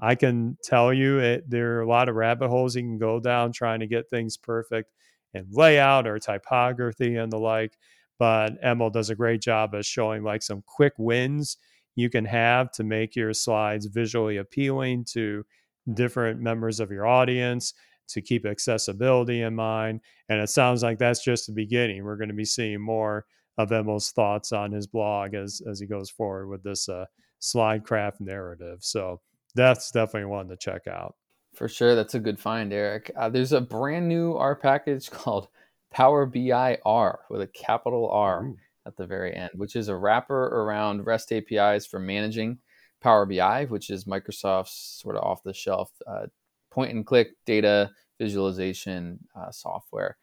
I 0.01 0.15
can 0.15 0.57
tell 0.65 0.91
you 0.91 1.19
it, 1.19 1.49
there 1.49 1.77
are 1.77 1.81
a 1.81 1.87
lot 1.87 2.09
of 2.09 2.15
rabbit 2.15 2.49
holes 2.49 2.75
you 2.75 2.81
can 2.81 2.97
go 2.97 3.21
down 3.21 3.53
trying 3.53 3.79
to 3.79 3.87
get 3.87 4.09
things 4.09 4.35
perfect 4.35 4.91
in 5.33 5.47
layout 5.49 6.07
or 6.07 6.19
typography 6.19 7.15
and 7.15 7.31
the 7.31 7.39
like. 7.39 7.77
But 8.19 8.57
Emil 8.61 8.89
does 8.89 9.11
a 9.11 9.15
great 9.15 9.39
job 9.41 9.73
of 9.73 9.85
showing 9.85 10.23
like 10.23 10.43
some 10.43 10.61
quick 10.65 10.93
wins 10.97 11.55
you 11.95 12.09
can 12.09 12.25
have 12.25 12.69
to 12.73 12.83
make 12.83 13.15
your 13.15 13.33
slides 13.33 13.85
visually 13.85 14.35
appealing 14.35 15.05
to 15.13 15.45
different 15.93 16.41
members 16.41 16.81
of 16.81 16.91
your 16.91 17.07
audience 17.07 17.73
to 18.13 18.21
keep 18.21 18.45
accessibility 18.45 19.41
in 19.41 19.55
mind. 19.55 20.01
And 20.29 20.39
it 20.39 20.49
sounds 20.49 20.83
like 20.83 20.97
that's 20.97 21.23
just 21.23 21.47
the 21.47 21.53
beginning. 21.53 22.03
We're 22.03 22.17
going 22.17 22.29
to 22.29 22.35
be 22.35 22.45
seeing 22.45 22.81
more 22.81 23.25
of 23.57 23.71
Emil's 23.71 24.11
thoughts 24.11 24.51
on 24.51 24.71
his 24.71 24.87
blog 24.87 25.33
as 25.33 25.61
as 25.69 25.79
he 25.79 25.85
goes 25.85 26.09
forward 26.09 26.47
with 26.47 26.63
this 26.63 26.89
uh, 26.89 27.05
slide 27.39 27.83
craft 27.83 28.21
narrative. 28.21 28.79
So 28.81 29.21
that's 29.55 29.91
definitely 29.91 30.29
one 30.29 30.47
to 30.49 30.55
check 30.55 30.87
out. 30.87 31.15
For 31.53 31.67
sure, 31.67 31.95
that's 31.95 32.15
a 32.15 32.19
good 32.19 32.39
find, 32.39 32.71
Eric. 32.71 33.11
Uh, 33.15 33.27
there's 33.27 33.51
a 33.51 33.59
brand 33.59 34.07
new 34.07 34.33
R 34.33 34.55
package 34.55 35.09
called 35.11 35.49
Power 35.91 36.25
BI 36.25 36.77
R 36.85 37.19
with 37.29 37.41
a 37.41 37.47
capital 37.47 38.09
R. 38.09 38.45
Ooh 38.45 38.57
at 38.85 38.97
the 38.97 39.05
very 39.05 39.35
end, 39.35 39.51
which 39.55 39.75
is 39.75 39.87
a 39.87 39.95
wrapper 39.95 40.47
around 40.47 41.05
REST 41.05 41.33
APIs 41.33 41.85
for 41.85 41.99
managing 41.99 42.57
Power 43.01 43.25
BI, 43.25 43.65
which 43.65 43.89
is 43.89 44.05
Microsoft's 44.05 44.99
sort 45.01 45.15
of 45.15 45.23
off 45.23 45.43
the 45.43 45.53
shelf 45.53 45.91
uh, 46.07 46.27
point 46.71 46.91
and 46.91 47.05
click 47.05 47.29
data 47.45 47.91
visualization 48.19 49.19
uh, 49.35 49.51
software. 49.51 50.17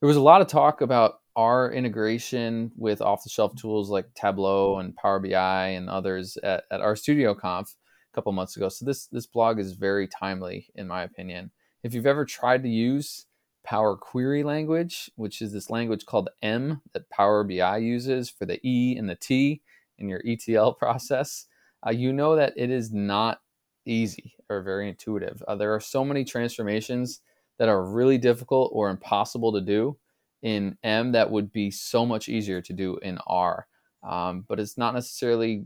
There 0.00 0.08
was 0.08 0.16
a 0.16 0.22
lot 0.22 0.40
of 0.40 0.48
talk 0.48 0.80
about 0.80 1.20
our 1.36 1.72
integration 1.72 2.72
with 2.76 3.00
off 3.00 3.24
the 3.24 3.30
shelf 3.30 3.54
tools 3.56 3.88
like 3.88 4.12
Tableau 4.14 4.78
and 4.78 4.94
Power 4.96 5.20
BI 5.20 5.68
and 5.68 5.88
others 5.88 6.36
at, 6.42 6.64
at 6.70 6.80
RStudio 6.80 7.38
Conf 7.38 7.74
a 8.12 8.14
couple 8.14 8.32
months 8.32 8.56
ago. 8.56 8.68
So 8.68 8.84
this 8.84 9.06
this 9.06 9.26
blog 9.26 9.58
is 9.58 9.72
very 9.72 10.08
timely 10.08 10.68
in 10.74 10.86
my 10.86 11.02
opinion. 11.02 11.50
If 11.82 11.94
you've 11.94 12.06
ever 12.06 12.24
tried 12.24 12.62
to 12.64 12.68
use 12.68 13.26
Power 13.64 13.96
Query 13.96 14.42
language, 14.42 15.10
which 15.16 15.40
is 15.40 15.52
this 15.52 15.70
language 15.70 16.04
called 16.04 16.30
M 16.42 16.82
that 16.92 17.08
Power 17.10 17.44
BI 17.44 17.76
uses 17.78 18.28
for 18.28 18.44
the 18.44 18.60
E 18.66 18.96
and 18.96 19.08
the 19.08 19.14
T 19.14 19.62
in 19.98 20.08
your 20.08 20.22
ETL 20.26 20.74
process, 20.78 21.46
uh, 21.86 21.90
you 21.90 22.12
know 22.12 22.36
that 22.36 22.52
it 22.56 22.70
is 22.70 22.92
not 22.92 23.40
easy 23.84 24.34
or 24.48 24.62
very 24.62 24.88
intuitive. 24.88 25.42
Uh, 25.46 25.54
there 25.54 25.74
are 25.74 25.80
so 25.80 26.04
many 26.04 26.24
transformations 26.24 27.20
that 27.58 27.68
are 27.68 27.84
really 27.84 28.18
difficult 28.18 28.70
or 28.72 28.90
impossible 28.90 29.52
to 29.52 29.60
do 29.60 29.96
in 30.42 30.76
M 30.82 31.12
that 31.12 31.30
would 31.30 31.52
be 31.52 31.70
so 31.70 32.04
much 32.04 32.28
easier 32.28 32.60
to 32.60 32.72
do 32.72 32.96
in 32.98 33.18
R. 33.26 33.66
Um, 34.02 34.44
but 34.48 34.58
it's 34.58 34.76
not 34.76 34.94
necessarily 34.94 35.64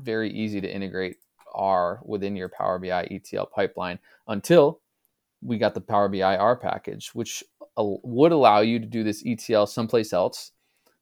very 0.00 0.30
easy 0.30 0.60
to 0.60 0.72
integrate 0.72 1.16
R 1.54 2.00
within 2.04 2.36
your 2.36 2.48
Power 2.48 2.78
BI 2.78 3.08
ETL 3.10 3.46
pipeline 3.46 3.98
until 4.28 4.80
we 5.42 5.58
got 5.58 5.74
the 5.74 5.80
Power 5.80 6.08
BI 6.08 6.36
R 6.36 6.56
package, 6.56 7.08
which 7.14 7.42
would 7.76 8.32
allow 8.32 8.60
you 8.60 8.78
to 8.78 8.86
do 8.86 9.02
this 9.02 9.22
ETL 9.26 9.66
someplace 9.66 10.12
else, 10.12 10.52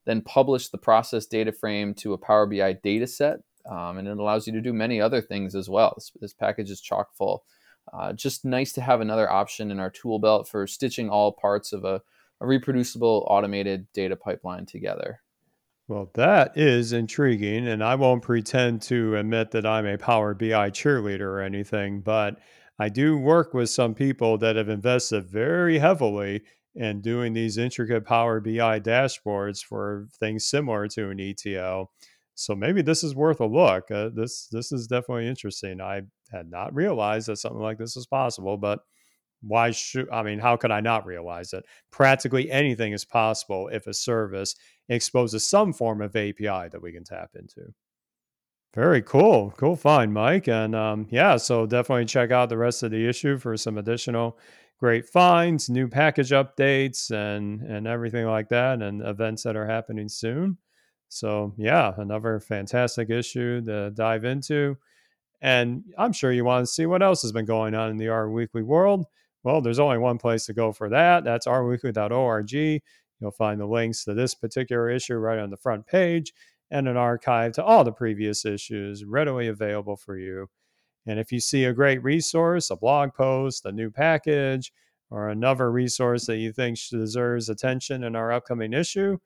then 0.04 0.20
publish 0.20 0.68
the 0.68 0.78
process 0.78 1.26
data 1.26 1.52
frame 1.52 1.94
to 1.94 2.12
a 2.12 2.18
Power 2.18 2.46
BI 2.46 2.72
data 2.82 3.06
set. 3.06 3.40
Um, 3.66 3.98
and 3.98 4.08
it 4.08 4.18
allows 4.18 4.46
you 4.46 4.52
to 4.54 4.60
do 4.60 4.72
many 4.72 5.00
other 5.00 5.20
things 5.20 5.54
as 5.54 5.68
well. 5.68 5.92
This, 5.96 6.12
this 6.20 6.32
package 6.34 6.70
is 6.70 6.80
chock 6.80 7.14
full. 7.14 7.44
Uh, 7.92 8.12
just 8.12 8.44
nice 8.44 8.72
to 8.72 8.80
have 8.80 9.00
another 9.00 9.30
option 9.30 9.70
in 9.70 9.80
our 9.80 9.90
tool 9.90 10.18
belt 10.18 10.48
for 10.48 10.66
stitching 10.66 11.08
all 11.08 11.32
parts 11.32 11.72
of 11.72 11.84
a, 11.84 12.00
a 12.40 12.46
reproducible 12.46 13.26
automated 13.28 13.86
data 13.92 14.16
pipeline 14.16 14.66
together. 14.66 15.20
Well, 15.88 16.10
that 16.14 16.56
is 16.56 16.92
intriguing. 16.92 17.66
And 17.66 17.82
I 17.82 17.96
won't 17.96 18.22
pretend 18.22 18.82
to 18.82 19.16
admit 19.16 19.50
that 19.50 19.66
I'm 19.66 19.86
a 19.86 19.98
Power 19.98 20.32
BI 20.32 20.70
cheerleader 20.70 21.20
or 21.20 21.40
anything, 21.40 22.00
but 22.00 22.38
I 22.78 22.88
do 22.88 23.18
work 23.18 23.52
with 23.52 23.68
some 23.70 23.94
people 23.94 24.38
that 24.38 24.56
have 24.56 24.68
invested 24.68 25.26
very 25.26 25.78
heavily 25.78 26.42
in 26.74 27.00
doing 27.00 27.32
these 27.32 27.58
intricate 27.58 28.04
Power 28.04 28.40
BI 28.40 28.80
dashboards 28.80 29.62
for 29.62 30.08
things 30.18 30.46
similar 30.46 30.88
to 30.88 31.10
an 31.10 31.20
ETL. 31.20 31.90
So 32.42 32.56
maybe 32.56 32.82
this 32.82 33.04
is 33.04 33.14
worth 33.14 33.40
a 33.40 33.46
look. 33.46 33.90
Uh, 33.90 34.10
this 34.14 34.48
this 34.50 34.72
is 34.72 34.86
definitely 34.86 35.28
interesting. 35.28 35.80
I 35.80 36.02
had 36.30 36.50
not 36.50 36.74
realized 36.74 37.28
that 37.28 37.36
something 37.36 37.60
like 37.60 37.78
this 37.78 37.96
is 37.96 38.06
possible, 38.06 38.56
but 38.56 38.80
why 39.42 39.70
should 39.70 40.08
I 40.10 40.22
mean, 40.22 40.38
how 40.38 40.56
could 40.56 40.70
I 40.70 40.80
not 40.80 41.06
realize 41.06 41.52
it? 41.52 41.64
Practically 41.90 42.50
anything 42.50 42.92
is 42.92 43.04
possible 43.04 43.68
if 43.68 43.86
a 43.86 43.94
service 43.94 44.54
exposes 44.88 45.46
some 45.46 45.72
form 45.72 46.00
of 46.00 46.16
API 46.16 46.68
that 46.70 46.82
we 46.82 46.92
can 46.92 47.04
tap 47.04 47.30
into. 47.34 47.72
Very 48.74 49.02
cool. 49.02 49.52
Cool 49.56 49.76
find, 49.76 50.12
Mike. 50.12 50.48
And 50.48 50.74
um, 50.74 51.06
yeah, 51.10 51.36
so 51.36 51.66
definitely 51.66 52.06
check 52.06 52.30
out 52.30 52.48
the 52.48 52.56
rest 52.56 52.82
of 52.82 52.90
the 52.90 53.06
issue 53.06 53.38
for 53.38 53.56
some 53.56 53.78
additional 53.78 54.38
great 54.78 55.08
finds, 55.08 55.70
new 55.70 55.86
package 55.86 56.30
updates, 56.30 57.10
and 57.12 57.62
and 57.62 57.86
everything 57.86 58.26
like 58.26 58.48
that, 58.48 58.82
and 58.82 59.00
events 59.00 59.44
that 59.44 59.54
are 59.54 59.66
happening 59.66 60.08
soon. 60.08 60.58
So 61.12 61.52
yeah, 61.58 61.92
another 61.98 62.40
fantastic 62.40 63.10
issue 63.10 63.60
to 63.66 63.90
dive 63.90 64.24
into. 64.24 64.78
And 65.42 65.84
I'm 65.98 66.12
sure 66.14 66.32
you 66.32 66.44
want 66.44 66.64
to 66.64 66.72
see 66.72 66.86
what 66.86 67.02
else 67.02 67.20
has 67.20 67.32
been 67.32 67.44
going 67.44 67.74
on 67.74 67.90
in 67.90 67.98
the 67.98 68.08
R 68.08 68.30
Weekly 68.30 68.62
world. 68.62 69.04
Well, 69.44 69.60
there's 69.60 69.78
only 69.78 69.98
one 69.98 70.16
place 70.16 70.46
to 70.46 70.54
go 70.54 70.72
for 70.72 70.88
that. 70.88 71.22
That's 71.22 71.46
rweekly.org. 71.46 72.52
You'll 72.52 73.30
find 73.30 73.60
the 73.60 73.66
links 73.66 74.04
to 74.04 74.14
this 74.14 74.34
particular 74.34 74.88
issue 74.88 75.16
right 75.16 75.38
on 75.38 75.50
the 75.50 75.56
front 75.58 75.86
page 75.86 76.32
and 76.70 76.88
an 76.88 76.96
archive 76.96 77.52
to 77.52 77.64
all 77.64 77.84
the 77.84 77.92
previous 77.92 78.46
issues 78.46 79.04
readily 79.04 79.48
available 79.48 79.96
for 79.96 80.16
you. 80.16 80.48
And 81.04 81.18
if 81.18 81.30
you 81.30 81.40
see 81.40 81.66
a 81.66 81.74
great 81.74 82.02
resource, 82.02 82.70
a 82.70 82.76
blog 82.76 83.12
post, 83.12 83.66
a 83.66 83.72
new 83.72 83.90
package, 83.90 84.72
or 85.10 85.28
another 85.28 85.70
resource 85.70 86.24
that 86.24 86.38
you 86.38 86.52
think 86.52 86.78
deserves 86.90 87.50
attention 87.50 88.02
in 88.02 88.16
our 88.16 88.32
upcoming 88.32 88.72
issue, 88.72 89.18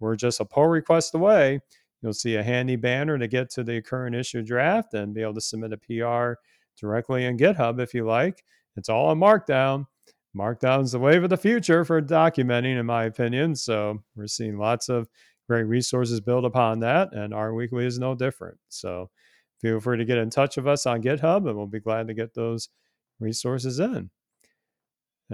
we're 0.00 0.16
just 0.16 0.40
a 0.40 0.44
pull 0.44 0.66
request 0.66 1.14
away. 1.14 1.60
You'll 2.02 2.12
see 2.12 2.36
a 2.36 2.42
handy 2.42 2.76
banner 2.76 3.18
to 3.18 3.26
get 3.26 3.50
to 3.50 3.64
the 3.64 3.80
current 3.80 4.14
issue 4.14 4.42
draft 4.42 4.94
and 4.94 5.14
be 5.14 5.22
able 5.22 5.34
to 5.34 5.40
submit 5.40 5.72
a 5.72 5.78
PR 5.78 6.38
directly 6.78 7.24
in 7.24 7.38
GitHub 7.38 7.80
if 7.80 7.94
you 7.94 8.04
like. 8.04 8.44
It's 8.76 8.88
all 8.88 9.06
on 9.06 9.18
Markdown. 9.18 9.86
Markdown's 10.36 10.92
the 10.92 10.98
wave 10.98 11.22
of 11.22 11.30
the 11.30 11.36
future 11.36 11.84
for 11.84 12.02
documenting, 12.02 12.78
in 12.78 12.86
my 12.86 13.04
opinion. 13.04 13.54
So 13.54 14.02
we're 14.16 14.26
seeing 14.26 14.58
lots 14.58 14.88
of 14.88 15.08
great 15.48 15.64
resources 15.64 16.20
built 16.20 16.44
upon 16.44 16.80
that, 16.80 17.12
and 17.12 17.32
R 17.32 17.54
Weekly 17.54 17.86
is 17.86 17.98
no 17.98 18.14
different. 18.14 18.58
So 18.68 19.10
feel 19.60 19.80
free 19.80 19.98
to 19.98 20.04
get 20.04 20.18
in 20.18 20.30
touch 20.30 20.56
with 20.56 20.66
us 20.66 20.86
on 20.86 21.02
GitHub, 21.02 21.48
and 21.48 21.56
we'll 21.56 21.66
be 21.66 21.80
glad 21.80 22.08
to 22.08 22.14
get 22.14 22.34
those 22.34 22.68
resources 23.20 23.78
in. 23.78 24.10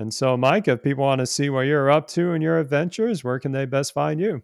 And 0.00 0.14
so, 0.14 0.34
Mike, 0.34 0.66
if 0.66 0.82
people 0.82 1.04
want 1.04 1.18
to 1.18 1.26
see 1.26 1.50
what 1.50 1.66
you're 1.66 1.90
up 1.90 2.08
to 2.08 2.32
in 2.32 2.40
your 2.40 2.58
adventures, 2.58 3.22
where 3.22 3.38
can 3.38 3.52
they 3.52 3.66
best 3.66 3.92
find 3.92 4.18
you? 4.18 4.42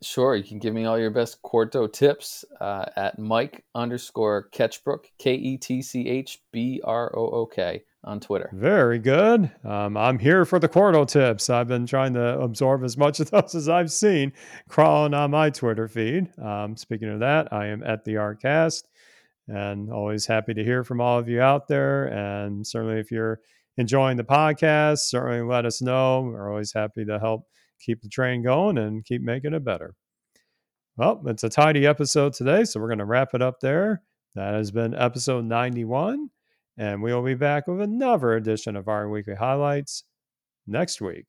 Sure, 0.00 0.36
you 0.36 0.44
can 0.44 0.60
give 0.60 0.74
me 0.74 0.84
all 0.84 0.96
your 0.96 1.10
best 1.10 1.42
Quarto 1.42 1.88
tips 1.88 2.44
uh, 2.60 2.84
at 2.94 3.18
Mike 3.18 3.64
underscore 3.74 4.48
Ketchbrook, 4.52 5.06
K 5.18 5.34
E 5.34 5.56
T 5.56 5.82
C 5.82 6.08
H 6.08 6.40
B 6.52 6.80
R 6.84 7.10
O 7.18 7.26
O 7.30 7.46
K 7.46 7.82
on 8.04 8.20
Twitter. 8.20 8.48
Very 8.52 9.00
good. 9.00 9.50
Um, 9.64 9.96
I'm 9.96 10.20
here 10.20 10.44
for 10.44 10.60
the 10.60 10.68
Quarto 10.68 11.04
tips. 11.04 11.50
I've 11.50 11.66
been 11.66 11.86
trying 11.86 12.14
to 12.14 12.38
absorb 12.38 12.84
as 12.84 12.96
much 12.96 13.18
of 13.18 13.30
those 13.32 13.56
as 13.56 13.68
I've 13.68 13.90
seen 13.90 14.32
crawling 14.68 15.14
on 15.14 15.32
my 15.32 15.50
Twitter 15.50 15.88
feed. 15.88 16.28
Um, 16.38 16.76
speaking 16.76 17.08
of 17.08 17.18
that, 17.20 17.52
I 17.52 17.66
am 17.66 17.82
at 17.82 18.04
the 18.04 18.14
Rcast 18.14 18.84
and 19.48 19.90
always 19.90 20.26
happy 20.26 20.54
to 20.54 20.62
hear 20.62 20.84
from 20.84 21.00
all 21.00 21.18
of 21.18 21.28
you 21.28 21.40
out 21.40 21.66
there. 21.66 22.04
And 22.04 22.64
certainly, 22.64 23.00
if 23.00 23.10
you're 23.10 23.40
enjoying 23.76 24.16
the 24.16 24.24
podcast, 24.24 24.98
certainly 24.98 25.42
let 25.42 25.66
us 25.66 25.82
know. 25.82 26.22
We're 26.22 26.50
always 26.50 26.72
happy 26.72 27.04
to 27.04 27.18
help 27.18 27.42
keep 27.80 28.02
the 28.02 28.08
train 28.08 28.42
going 28.42 28.78
and 28.78 29.04
keep 29.04 29.22
making 29.22 29.54
it 29.54 29.64
better. 29.64 29.94
Well, 30.96 31.22
it's 31.26 31.44
a 31.44 31.50
tidy 31.50 31.86
episode 31.86 32.32
today, 32.32 32.64
so 32.64 32.80
we're 32.80 32.88
going 32.88 32.98
to 32.98 33.04
wrap 33.04 33.34
it 33.34 33.42
up 33.42 33.60
there. 33.60 34.02
That 34.34 34.54
has 34.54 34.70
been 34.70 34.94
episode 34.94 35.44
91, 35.44 36.30
and 36.78 37.02
we 37.02 37.12
will 37.12 37.22
be 37.22 37.34
back 37.34 37.66
with 37.66 37.80
another 37.80 38.34
edition 38.34 38.76
of 38.76 38.88
R 38.88 39.08
Weekly 39.08 39.34
highlights 39.34 40.04
next 40.66 41.00
week. 41.00 41.26